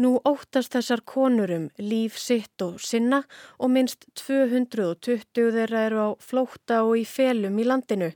Nú 0.00 0.14
óttast 0.24 0.72
þessar 0.72 1.02
konurum 1.04 1.66
líf 1.76 2.14
sitt 2.16 2.62
og 2.64 2.78
sinna 2.80 3.18
og 3.60 3.68
minst 3.74 4.06
220 4.16 5.26
þeirra 5.36 5.82
eru 5.90 5.98
á 6.00 6.08
flótta 6.24 6.78
og 6.86 6.94
í 7.02 7.04
felum 7.04 7.58
í 7.60 7.66
landinu. 7.68 8.08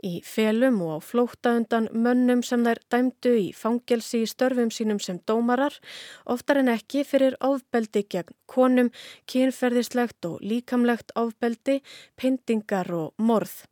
Í 0.00 0.22
felum 0.24 0.80
og 0.86 0.94
á 0.96 0.98
flótta 1.04 1.52
undan 1.58 1.90
mönnum 1.92 2.40
sem 2.46 2.64
þær 2.64 2.80
dæmdu 2.88 3.34
í 3.42 3.46
fangelsi 3.52 4.22
í 4.24 4.32
störfum 4.32 4.72
sínum 4.72 5.02
sem 5.02 5.20
dómarar, 5.28 5.76
oftar 6.24 6.62
en 6.62 6.72
ekki 6.72 7.04
fyrir 7.04 7.36
ofbeldi 7.44 8.06
gegn 8.08 8.32
konum, 8.48 8.92
kynferðislegt 9.28 10.24
og 10.24 10.40
líkamlegt 10.40 11.12
ofbeldi, 11.20 11.82
pyntingar 12.16 12.88
og 12.96 13.12
morð. 13.20 13.66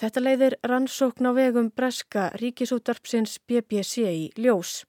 Þetta 0.00 0.22
leiðir 0.22 0.56
rannsókn 0.66 1.28
á 1.28 1.32
vegum 1.36 1.70
breska 1.74 2.28
ríkisúttarpsins 2.40 3.38
BBC 3.46 4.06
í 4.08 4.24
ljós. 4.40 4.84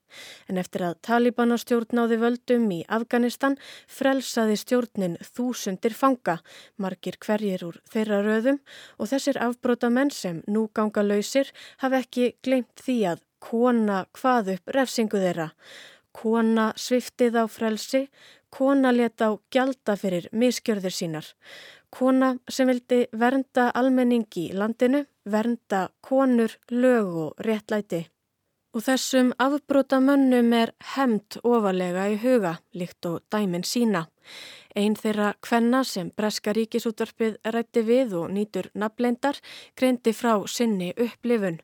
En 0.48 0.60
eftir 0.62 0.84
að 0.88 1.00
Talibana 1.08 1.58
stjórnáði 1.62 2.20
völdum 2.22 2.68
í 2.76 2.82
Afganistan 2.88 3.58
frelsaði 3.88 4.58
stjórnin 4.60 5.18
þúsundir 5.24 5.96
fanga, 5.96 6.40
margir 6.78 7.20
hverjir 7.22 7.66
úr 7.68 7.80
þeirra 7.92 8.22
röðum 8.26 8.62
og 8.98 9.12
þessir 9.14 9.40
afbrótamenn 9.42 10.12
sem 10.12 10.44
nú 10.48 10.68
ganga 10.76 11.04
lausir 11.06 11.52
hafi 11.84 12.02
ekki 12.02 12.30
glemt 12.44 12.84
því 12.84 12.98
að 13.14 13.26
kona 13.42 14.06
hvað 14.18 14.56
upp 14.56 14.76
refsingu 14.76 15.22
þeirra. 15.22 15.50
Kona 16.12 16.72
sviftið 16.76 17.38
á 17.40 17.46
frelsi, 17.48 18.02
kona 18.52 18.92
leta 18.92 19.32
á 19.32 19.40
gjalda 19.54 19.96
fyrir 19.96 20.28
miskjörður 20.36 20.94
sínar. 20.94 21.28
Kona 21.92 22.36
sem 22.50 22.70
vildi 22.72 23.02
vernda 23.20 23.68
almenningi 23.76 24.48
í 24.50 24.56
landinu, 24.56 25.04
vernda 25.26 25.90
konur, 26.02 26.56
lög 26.72 27.16
og 27.26 27.46
réttlæti. 27.46 28.06
Og 28.72 28.86
þessum 28.86 29.34
afbróta 29.44 30.00
mönnum 30.00 30.54
er 30.56 30.72
hemmt 30.96 31.36
ofalega 31.44 32.06
í 32.14 32.16
huga, 32.22 32.54
líkt 32.72 33.06
og 33.10 33.20
dæmin 33.34 33.68
sína. 33.68 34.06
Einn 34.76 34.96
þeirra 34.96 35.34
kvenna 35.44 35.82
sem 35.84 36.14
Breska 36.16 36.54
ríkisútvarpið 36.56 37.42
rætti 37.52 37.84
við 37.84 38.16
og 38.22 38.32
nýtur 38.32 38.70
nafleindar 38.74 39.42
greindi 39.76 40.14
frá 40.16 40.38
sinni 40.48 40.94
upplifun 40.96 41.60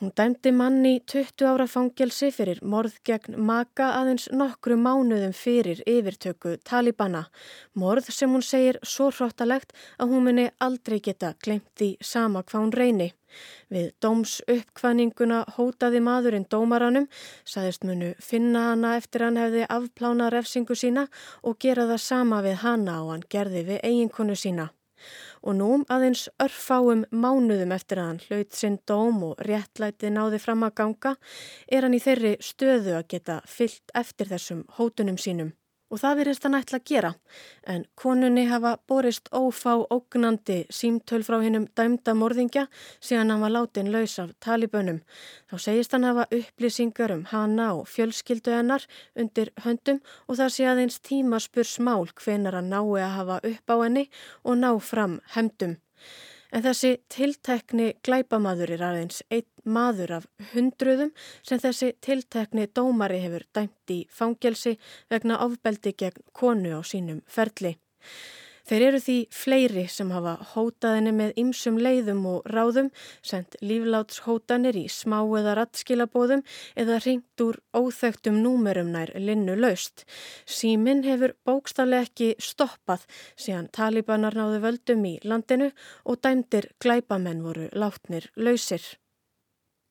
Hún 0.00 0.10
dæmdi 0.18 0.50
manni 0.50 1.00
20 1.06 1.44
ára 1.46 1.64
fangelsi 1.70 2.32
fyrir 2.34 2.58
morð 2.66 2.96
gegn 3.06 3.36
maka 3.50 3.92
aðeins 4.00 4.24
nokkru 4.34 4.74
mánuðum 4.74 5.36
fyrir 5.38 5.84
yfirtöku 5.86 6.56
Talibana. 6.66 7.20
Morð 7.78 8.10
sem 8.16 8.34
hún 8.34 8.42
segir 8.42 8.80
svo 8.82 9.12
hróttalegt 9.14 9.70
að 10.02 10.16
hún 10.16 10.26
muni 10.26 10.48
aldrei 10.66 10.98
geta 10.98 11.30
glemt 11.46 11.70
því 11.78 11.92
sama 12.10 12.42
hvað 12.42 12.64
hún 12.64 12.76
reyni. 12.80 13.08
Við 13.70 13.88
dóms 14.02 14.36
uppkvæninguna 14.50 15.44
hótaði 15.54 16.02
maðurinn 16.10 16.50
dómaranum, 16.50 17.06
saðist 17.46 17.86
munu 17.86 18.16
finna 18.18 18.72
hana 18.72 18.96
eftir 18.98 19.28
hann 19.28 19.38
hefði 19.38 19.68
afplána 19.78 20.34
refsingu 20.34 20.74
sína 20.74 21.06
og 21.46 21.60
gera 21.62 21.86
það 21.86 22.06
sama 22.10 22.42
við 22.42 22.64
hana 22.66 23.04
og 23.04 23.14
hann 23.14 23.28
gerði 23.30 23.68
við 23.70 23.84
eiginkonu 23.86 24.34
sína 24.34 24.72
og 25.44 25.58
nú 25.58 25.70
aðeins 25.92 26.28
örfáum 26.42 27.04
mánuðum 27.12 27.74
eftir 27.76 28.00
að 28.00 28.08
hann 28.10 28.22
hlaut 28.28 28.56
sinn 28.56 28.78
dóm 28.88 29.20
og 29.28 29.42
réttlæti 29.48 30.12
náði 30.12 30.40
fram 30.42 30.64
að 30.64 30.76
ganga 30.80 31.16
er 31.68 31.86
hann 31.86 31.96
í 31.96 32.02
þeirri 32.04 32.36
stöðu 32.40 32.96
að 32.98 33.10
geta 33.12 33.40
fyllt 33.48 33.94
eftir 33.94 34.32
þessum 34.32 34.64
hótunum 34.78 35.20
sínum 35.20 35.52
og 35.94 36.00
það 36.02 36.16
verist 36.18 36.42
hann 36.42 36.56
ætla 36.58 36.80
að 36.80 36.88
gera 36.90 37.10
en 37.70 37.84
konunni 37.94 38.48
hafa 38.50 38.72
borist 38.90 39.28
ófá 39.30 39.76
ógnandi 39.94 40.56
símtöl 40.74 41.22
frá 41.26 41.36
hinnum 41.44 41.68
dæmda 41.78 42.16
morðingja 42.18 42.64
síðan 42.98 43.30
hann 43.30 43.44
var 43.44 43.54
látin 43.54 43.92
laus 43.94 44.16
af 44.18 44.32
talibönum. 44.42 45.00
Þá 45.48 45.56
segist 45.66 45.94
hann 45.94 46.08
hafa 46.08 46.26
upplýsingar 46.34 47.14
um 47.14 47.24
hana 47.30 47.70
og 47.78 47.86
fjölskyldu 47.94 48.56
hennar 48.56 48.88
undir 49.14 49.52
höndum 49.62 50.02
og 50.26 50.40
það 50.42 50.54
sé 50.56 50.68
aðeins 50.72 50.98
tíma 50.98 51.40
spur 51.40 51.68
smál 51.68 52.10
hvenar 52.10 52.58
hann 52.58 52.72
nái 52.74 52.98
að 52.98 53.16
hafa 53.20 53.40
upp 53.52 53.70
á 53.70 53.76
henni 53.86 54.08
og 54.42 54.58
ná 54.58 54.70
fram 54.82 55.20
hemdum. 55.36 55.78
En 56.54 56.62
þessi 56.62 56.92
tiltekni 57.10 57.88
glæpamaður 58.06 58.76
er 58.76 58.82
aðeins 58.86 59.24
einn 59.34 59.48
maður 59.76 60.12
af 60.20 60.26
hundruðum 60.52 61.10
sem 61.42 61.58
þessi 61.58 61.88
tiltekni 62.04 62.68
dómari 62.70 63.18
hefur 63.24 63.42
dæmt 63.56 63.90
í 63.90 63.96
fangelsi 64.06 64.76
vegna 65.10 65.40
ofbeldi 65.42 65.96
gegn 65.98 66.22
konu 66.30 66.76
á 66.78 66.80
sínum 66.86 67.24
ferli. 67.26 67.74
Þeir 68.64 68.82
eru 68.86 68.98
því 69.04 69.16
fleiri 69.28 69.84
sem 69.92 70.08
hafa 70.14 70.38
hótaðinni 70.54 71.12
með 71.12 71.34
ymsum 71.42 71.76
leiðum 71.84 72.22
og 72.30 72.46
ráðum, 72.48 72.88
sendt 73.20 73.58
líflátshótanir 73.60 74.78
í 74.80 74.86
smá 74.88 75.18
eða 75.20 75.56
rattskilabóðum 75.58 76.44
eða 76.80 76.98
ringt 77.04 77.44
úr 77.44 77.60
óþögtum 77.76 78.40
númerum 78.40 78.88
nær 78.94 79.12
linnu 79.20 79.58
laust. 79.60 80.06
Símin 80.48 81.04
hefur 81.04 81.36
bókstaflega 81.44 82.08
ekki 82.08 82.30
stoppað 82.40 83.04
síðan 83.36 83.68
talibanar 83.68 84.36
náðu 84.38 84.62
völdum 84.64 85.04
í 85.12 85.14
landinu 85.28 85.68
og 86.08 86.22
dæmdir 86.24 86.72
glæpamenn 86.80 87.44
voru 87.44 87.68
látnir 87.76 88.32
lausir. 88.40 88.84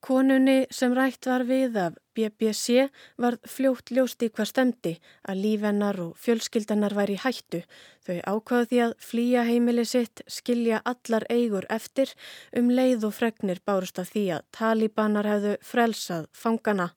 Konunni 0.03 0.65
sem 0.73 0.91
rætt 0.97 1.29
var 1.29 1.45
við 1.47 1.77
af 1.79 2.02
BBC 2.15 2.87
var 3.17 3.37
fljótt 3.49 3.91
ljóst 3.93 4.23
í 4.25 4.29
hvað 4.29 4.49
stemdi 4.51 4.93
að 5.27 5.41
lífennar 5.43 5.99
og 6.03 6.17
fjölskyldanar 6.23 6.95
væri 6.97 7.19
hættu. 7.23 7.63
Þau 8.05 8.17
ákvaði 8.33 8.69
því 8.71 8.81
að 8.85 8.95
flýja 9.09 9.45
heimili 9.47 9.85
sitt, 9.87 10.23
skilja 10.27 10.81
allar 10.85 11.25
eigur 11.29 11.67
eftir 11.69 12.11
um 12.57 12.69
leið 12.69 13.07
og 13.09 13.15
fregnir 13.19 13.63
bárust 13.65 14.01
af 14.01 14.11
því 14.13 14.25
að 14.37 14.45
talibanar 14.59 15.29
hefðu 15.29 15.55
frelsað 15.63 16.29
fangana. 16.31 16.91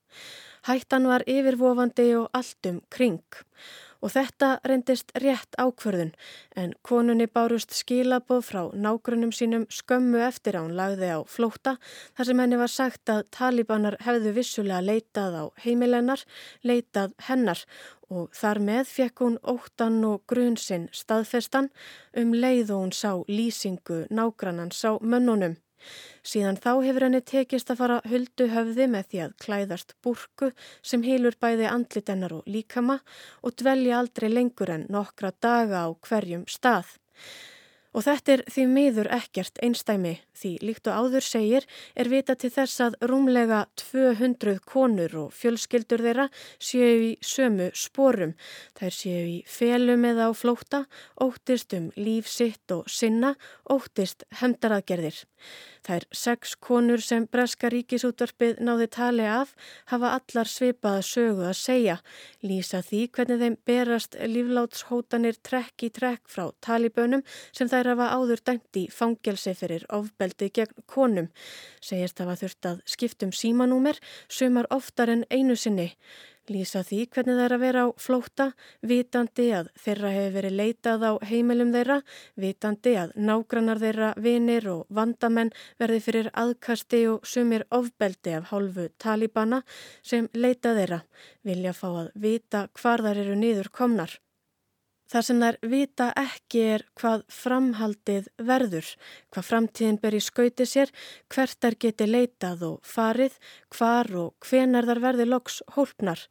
Hættan 0.67 1.07
var 1.07 1.23
yfirvofandi 1.27 2.09
og 2.19 2.31
allt 2.35 2.67
um 2.67 2.81
kring 2.91 3.23
og 4.01 4.13
þetta 4.13 4.49
reyndist 4.67 5.11
rétt 5.23 5.57
ákverðun 5.59 6.13
en 6.55 6.73
konunni 6.87 7.27
bárust 7.27 7.75
skilaboð 7.75 8.43
frá 8.47 8.61
nágrunum 8.73 9.33
sínum 9.35 9.67
skömmu 9.73 10.21
eftir 10.27 10.57
að 10.57 10.67
hún 10.67 10.77
lagði 10.79 11.11
á 11.13 11.19
flóta 11.27 11.75
þar 12.17 12.29
sem 12.29 12.41
henni 12.43 12.61
var 12.61 12.73
sagt 12.73 13.13
að 13.13 13.25
talibanar 13.37 13.99
hefðu 14.05 14.33
vissulega 14.37 14.81
leitað 14.85 15.39
á 15.41 15.43
heimilennar, 15.65 16.23
leitað 16.63 17.13
hennar 17.29 17.63
og 18.09 18.31
þar 18.35 18.61
með 18.63 18.91
fekk 18.93 19.23
hún 19.25 19.39
óttan 19.43 19.99
og 20.07 20.23
grunsinn 20.31 20.87
staðfestan 20.95 21.71
um 22.17 22.33
leið 22.33 22.71
og 22.71 22.83
hún 22.85 22.95
sá 22.95 23.11
lýsingu 23.27 24.05
nágrannans 24.09 24.83
á 24.87 24.95
mönnunum. 25.01 25.57
Síðan 26.27 26.57
þá 26.59 26.71
hefur 26.85 27.05
henni 27.07 27.21
tekist 27.31 27.71
að 27.71 27.81
fara 27.81 27.97
huldu 28.11 28.47
höfði 28.51 28.87
með 28.91 29.09
því 29.11 29.21
að 29.25 29.35
klæðast 29.45 29.93
burku 30.03 30.51
sem 30.81 31.05
heilur 31.05 31.37
bæði 31.39 31.69
andlitennar 31.71 32.37
og 32.39 32.49
líkama 32.49 32.99
og 33.43 33.57
dvelja 33.61 33.99
aldrei 34.01 34.29
lengur 34.31 34.73
en 34.73 34.87
nokkra 34.93 35.31
daga 35.41 35.85
á 35.85 35.89
hverjum 36.07 36.47
stað. 36.49 36.97
Og 37.97 38.03
þetta 38.05 38.33
er 38.35 38.41
því 38.53 38.63
miður 38.69 39.07
ekkert 39.15 39.57
einstæmi 39.65 40.11
því 40.37 40.51
líkt 40.61 40.89
og 40.91 40.97
áður 41.01 41.25
segir 41.25 41.65
er 41.97 42.09
vita 42.11 42.35
til 42.37 42.51
þess 42.53 42.83
að 42.85 42.97
rúmlega 43.09 43.63
200 43.81 44.59
konur 44.69 45.15
og 45.23 45.33
fjölskyldur 45.33 46.03
þeirra 46.05 46.27
séu 46.61 46.91
í 47.07 47.11
sömu 47.25 47.71
sporum. 47.73 48.35
Þær 48.77 48.97
séu 48.99 49.23
í 49.31 49.37
felum 49.49 50.05
eða 50.05 50.29
á 50.29 50.31
flóta, 50.37 50.83
óttist 51.17 51.73
um 51.73 51.89
líf 51.97 52.29
sitt 52.29 52.69
og 52.75 52.85
sinna, 52.85 53.33
óttist 53.65 54.27
hemdaraðgerðir. 54.43 55.23
Þær 55.87 56.03
sex 56.11 56.53
konur 56.59 57.01
sem 57.01 57.25
Breska 57.31 57.69
ríkisútvarpið 57.71 58.57
náði 58.65 58.89
tali 58.91 59.25
af 59.29 59.53
hafa 59.91 60.09
allar 60.17 60.49
svipaða 60.51 61.03
sögu 61.05 61.45
að 61.47 61.57
segja, 61.61 61.97
lýsa 62.43 62.81
því 62.83 63.01
hvernig 63.15 63.43
þeim 63.43 63.57
berast 63.69 64.17
líflátshótanir 64.19 65.39
trekk 65.47 65.87
í 65.87 65.91
trekk 65.95 66.27
frá 66.27 66.49
talibönum 66.65 67.23
sem 67.55 67.71
þær 67.71 67.86
hafa 67.93 68.11
áður 68.15 68.41
dæmt 68.49 68.79
í 68.79 68.85
fangelsi 68.93 69.53
fyrir 69.57 69.85
ofbeldi 69.93 70.49
gegn 70.53 70.85
konum. 70.85 71.27
Segist 71.81 72.19
hafa 72.23 72.37
þurft 72.39 72.71
að 72.71 72.81
skiptum 72.85 73.35
símanúmer, 73.35 73.99
sumar 74.27 74.67
oftar 74.73 75.13
en 75.13 75.23
einu 75.31 75.55
sinni. 75.55 75.93
Lýsa 76.47 76.79
því 76.87 76.99
hvernig 77.11 77.39
er 77.43 77.53
að 77.57 77.63
vera 77.65 77.81
á 77.83 77.87
flóta, 77.99 78.45
vitandi 78.79 79.49
að 79.51 79.67
þeirra 79.83 80.11
hefur 80.15 80.35
verið 80.37 80.53
leitað 80.61 81.01
á 81.03 81.11
heimilum 81.27 81.73
þeirra, 81.75 81.97
vitandi 82.39 82.93
að 83.01 83.11
nágrannar 83.19 83.81
þeirra, 83.81 84.13
vinir 84.15 84.69
og 84.71 84.85
vandamenn 84.87 85.51
verði 85.81 85.99
fyrir 86.05 86.29
aðkasti 86.31 87.01
og 87.11 87.27
sumir 87.27 87.65
ofbeldi 87.75 88.37
af 88.37 88.47
hálfu 88.53 88.87
talibana 88.95 89.59
sem 89.99 90.29
leita 90.33 90.71
þeirra, 90.77 91.01
vilja 91.43 91.75
fá 91.75 91.89
að 91.89 92.15
vita 92.15 92.63
hvar 92.79 93.03
þar 93.03 93.21
eru 93.25 93.35
niður 93.35 93.71
komnar. 93.81 94.15
Það 95.07 95.23
sem 95.23 95.37
þær 95.39 95.57
vita 95.71 96.05
ekki 96.19 96.61
er 96.67 96.83
hvað 96.99 97.21
framhaldið 97.31 98.25
verður, 98.49 98.87
hvað 99.31 99.45
framtíðin 99.49 99.99
ber 100.03 100.17
í 100.17 100.19
skauti 100.23 100.65
sér, 100.67 100.91
hvert 101.31 101.55
þær 101.63 101.77
geti 101.85 102.07
leitað 102.09 102.65
og 102.67 102.79
farið, 102.83 103.37
hvar 103.71 104.09
og 104.19 104.47
hvenar 104.49 104.87
þar 104.89 105.01
verði 105.05 105.27
loks 105.29 105.61
hólpnar. 105.77 106.25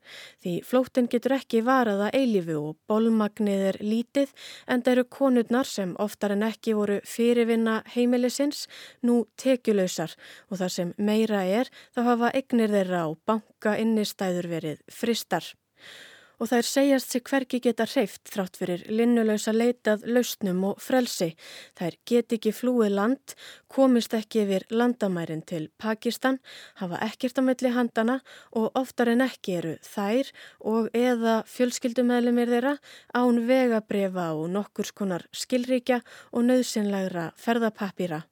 Því 0.45 0.55
flóttin 0.69 1.09
getur 1.09 1.37
ekki 1.39 1.63
varaða 1.65 2.11
eilifu 2.13 2.59
og 2.61 2.77
bólmagnið 2.91 3.65
er 3.71 3.79
lítið 3.81 4.35
en 4.69 4.85
það 4.85 4.93
eru 4.93 5.07
konurnar 5.19 5.71
sem 5.71 5.95
oftar 6.03 6.37
en 6.37 6.45
ekki 6.45 6.77
voru 6.77 6.99
fyrirvinna 7.09 7.79
heimilisins 7.95 8.67
nú 9.01 9.23
tekjuleysar 9.41 10.13
og 10.51 10.61
það 10.61 10.75
sem 10.77 10.93
meira 10.99 11.47
er 11.49 11.73
þá 11.97 12.03
hafa 12.11 12.35
eignir 12.37 12.77
þeirra 12.77 13.07
á 13.07 13.11
banka 13.25 13.79
innistæður 13.81 14.51
verið 14.53 14.85
fristar 14.93 15.49
og 16.41 16.51
þær 16.51 16.69
segjast 16.69 17.15
sig 17.15 17.25
hverki 17.27 17.61
geta 17.65 17.87
hreift 17.89 18.29
þrátt 18.33 18.59
fyrir 18.61 18.85
linnulösa 18.93 19.55
leitað 19.55 20.05
lausnum 20.11 20.63
og 20.71 20.83
frelsi. 20.83 21.33
Þær 21.79 21.97
get 22.09 22.37
ekki 22.37 22.53
flúið 22.57 22.93
land, 22.99 23.35
komist 23.73 24.15
ekki 24.17 24.45
yfir 24.45 24.67
landamærin 24.71 25.43
til 25.49 25.69
Pakistan, 25.79 26.41
hafa 26.81 27.01
ekkert 27.09 27.41
á 27.41 27.43
melli 27.47 27.73
handana 27.73 28.21
og 28.53 28.71
oftar 28.79 29.15
en 29.15 29.25
ekki 29.25 29.59
eru 29.63 29.75
þær 29.87 30.33
og 30.61 30.93
eða 30.97 31.41
fjölskyldumæðlumir 31.57 32.53
þeirra 32.53 32.77
án 33.17 33.45
vegabrefa 33.49 34.33
og 34.37 34.49
nokkurs 34.55 34.93
konar 34.97 35.29
skilríkja 35.33 36.03
og 36.33 36.49
nöðsynlegra 36.51 37.31
ferðapapýra. 37.41 38.25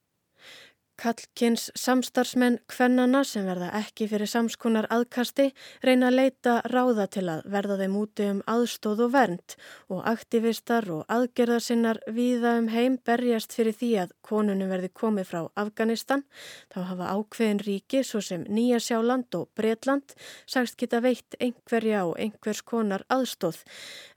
Kallkins 1.00 1.72
samstarfsmenn 1.74 2.60
kvennana 2.70 3.24
sem 3.26 3.46
verða 3.48 3.70
ekki 3.80 4.06
fyrir 4.12 4.30
samskonar 4.30 4.86
aðkasti 4.94 5.48
reyna 5.82 6.06
að 6.10 6.18
leita 6.20 6.52
ráða 6.70 7.06
til 7.16 7.24
að 7.32 7.42
verða 7.50 7.78
þeim 7.80 7.96
úti 7.98 8.28
um 8.30 8.42
aðstóð 8.52 9.02
og 9.08 9.10
vernd 9.16 9.56
og 9.90 10.04
aktivistar 10.10 10.86
og 10.94 11.02
aðgerðarsinnar 11.16 11.98
viða 12.14 12.54
um 12.60 12.70
heim 12.70 13.00
berjast 13.10 13.56
fyrir 13.58 13.74
því 13.80 13.90
að 14.04 14.14
konunum 14.22 14.70
verði 14.70 14.92
komið 14.94 15.28
frá 15.32 15.40
Afganistan. 15.64 16.22
Þá 16.70 16.80
hafa 16.92 17.10
ákveðin 17.18 17.64
ríki 17.66 18.04
svo 18.06 18.22
sem 18.22 18.46
Nýja 18.46 18.78
Sjáland 18.78 19.34
og 19.34 19.50
Bretland 19.58 20.14
sagst 20.46 20.78
geta 20.78 21.02
veitt 21.02 21.34
einhverja 21.40 22.06
og 22.06 22.18
einhvers 22.22 22.62
konar 22.62 23.02
aðstóð 23.10 23.64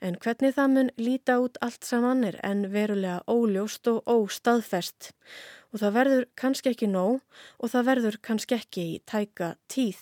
en 0.01 0.21
hvernig 0.21 0.53
það 0.55 0.73
mun 0.77 0.95
líta 1.01 1.41
út 1.41 1.57
allt 1.65 1.83
saman 1.89 2.23
er 2.27 2.37
en 2.45 2.67
verulega 2.73 3.23
óljóst 3.25 3.89
og 3.89 4.03
óstaðfest 4.05 5.15
og 5.73 5.81
það 5.81 5.97
verður 5.99 6.27
kannski 6.39 6.73
ekki 6.73 6.91
nóg 6.91 7.19
og 7.59 7.73
það 7.73 7.89
verður 7.91 8.21
kannski 8.29 8.59
ekki 8.59 8.87
í 8.95 9.01
tæka 9.05 9.55
tíð. 9.71 9.99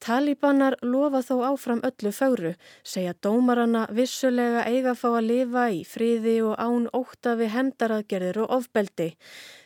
Talibanar 0.00 0.78
lofa 0.80 1.20
þó 1.20 1.34
áfram 1.50 1.82
öllu 1.84 2.10
fögru, 2.16 2.54
segja 2.82 3.12
dómarana 3.20 3.82
vissulega 3.92 4.62
eiga 4.64 4.94
fá 4.96 5.10
að 5.10 5.26
lifa 5.26 5.64
í 5.76 5.82
fríði 5.84 6.38
og 6.40 6.54
án 6.56 6.86
óta 6.96 7.34
við 7.36 7.52
hendaraðgerðir 7.52 8.40
og 8.46 8.54
ofbeldi. 8.56 9.10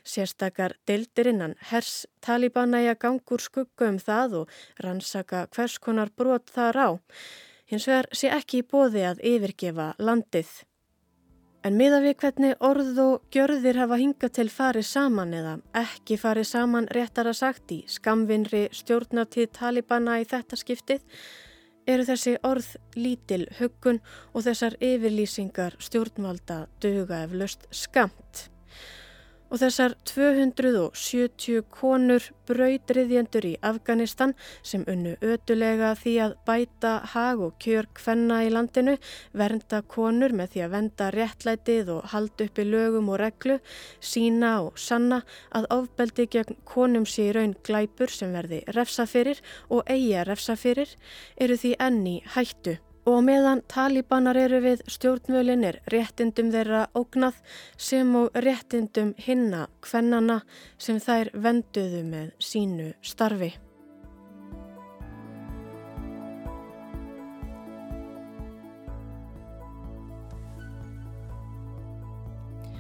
Sérstakar 0.03 0.75
deildir 0.91 1.31
innan 1.31 1.55
hers 1.71 2.09
að 2.27 2.99
gangur 2.99 3.47
skugga 3.47 3.93
um 3.93 3.99
það 4.03 4.39
og 4.41 4.51
rannsaka 4.83 5.47
hvers 5.55 5.79
konar 5.79 6.11
brot 6.11 6.51
þar 6.51 6.77
á. 6.83 6.89
Hins 7.71 7.87
vegar 7.87 8.11
sé 8.11 8.35
ekki 8.35 8.65
í 8.65 8.67
bóði 8.67 9.07
að 9.07 9.23
yfirgefa 9.23 9.95
landið. 9.99 10.51
En 11.65 11.79
miða 11.81 12.03
við 12.05 12.19
hvernig 12.21 12.59
orð 12.61 12.99
og 13.01 13.23
gjörðir 13.33 13.79
hafa 13.81 13.97
hingað 13.97 14.33
til 14.37 14.51
farið 14.53 14.85
saman 14.85 15.31
eða 15.33 15.55
ekki 15.81 16.19
farið 16.21 16.45
saman 16.51 16.89
réttar 16.93 17.31
að 17.31 17.39
sagt 17.39 17.73
í 17.73 17.79
skamvinri 17.89 18.67
stjórnartíð 18.77 19.49
Talibana 19.57 20.19
í 20.21 20.27
þetta 20.29 20.59
skiptið 20.61 21.01
eru 21.89 22.05
þessi 22.05 22.35
orð 22.45 22.69
lítil 23.01 23.47
huggun 23.57 24.03
og 24.35 24.45
þessar 24.45 24.77
yfirlýsingar 24.77 25.79
stjórnvalda 25.81 26.67
döga 26.85 27.23
eflaust 27.25 27.65
skamt 27.73 28.51
og 29.55 29.61
þessar 29.63 29.93
270 30.11 31.61
konur 31.71 32.25
brautriðjendur 32.49 33.45
í 33.47 33.53
Afganistan 33.63 34.33
sem 34.67 34.83
unnu 34.91 35.13
ötulega 35.23 35.93
því 36.01 36.15
að 36.25 36.33
bæta 36.49 36.95
hag 37.13 37.43
og 37.47 37.53
kjör 37.63 37.87
kvenna 37.95 38.41
í 38.43 38.49
landinu, 38.51 38.97
vernda 39.31 39.85
konur 39.95 40.35
með 40.35 40.57
því 40.57 40.65
að 40.65 40.75
venda 40.75 41.11
réttlætið 41.15 41.93
og 41.95 42.09
halda 42.11 42.49
upp 42.49 42.59
í 42.59 42.65
lögum 42.67 43.13
og 43.15 43.21
reglu, 43.23 43.61
sína 44.03 44.57
og 44.65 44.81
sanna 44.83 45.21
að 45.55 45.69
ofbeldi 45.77 46.27
gegn 46.35 46.59
konum 46.67 47.07
sé 47.07 47.29
í 47.29 47.37
raun 47.37 47.55
glæpur 47.63 48.11
sem 48.11 48.35
verði 48.35 48.65
refsaferir 48.75 49.39
og 49.71 49.87
eiga 49.87 50.27
refsaferir 50.27 50.97
eru 51.39 51.61
því 51.63 51.77
enni 51.79 52.17
hættu. 52.35 52.75
Og 53.05 53.21
meðan 53.21 53.61
talibanar 53.69 54.39
eru 54.41 54.63
við 54.65 54.81
stjórnvölinir 54.89 55.83
réttindum 55.93 56.49
þeirra 56.55 56.87
ógnað 56.97 57.37
sem 57.77 58.15
og 58.17 58.33
réttindum 58.47 59.11
hinna 59.21 59.67
kvennana 59.85 60.39
sem 60.81 60.97
þær 61.05 61.29
venduðu 61.37 62.01
með 62.09 62.31
sínu 62.41 62.95
starfi. 63.05 63.51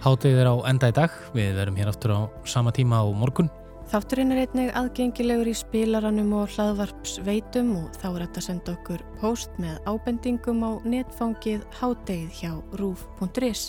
Hátið 0.05 0.41
er 0.41 0.49
á 0.53 0.57
enda 0.69 0.89
í 0.89 0.97
dag, 0.97 1.13
við 1.37 1.53
verum 1.57 1.77
hér 1.81 1.93
aftur 1.93 2.13
á 2.13 2.21
sama 2.49 2.73
tíma 2.77 3.01
á 3.01 3.09
morgun. 3.09 3.53
Þátturinn 3.93 4.33
er 4.33 4.41
einnig 4.47 4.71
aðgengilegur 4.79 5.51
í 5.51 5.55
spilaranum 5.59 6.31
og 6.39 6.53
hlaðvarpsveitum 6.55 7.75
og 7.83 7.99
þá 8.01 8.07
er 8.09 8.23
þetta 8.25 8.41
að 8.41 8.47
senda 8.49 8.75
okkur 8.79 9.05
post 9.21 9.59
með 9.61 9.77
ábendingum 9.91 10.65
á 10.65 10.73
netfangið 10.89 11.67
hádegið 11.79 12.39
hjá 12.41 12.53
rúf.is. 12.81 13.67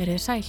Verðið 0.00 0.22
sæl. 0.24 0.46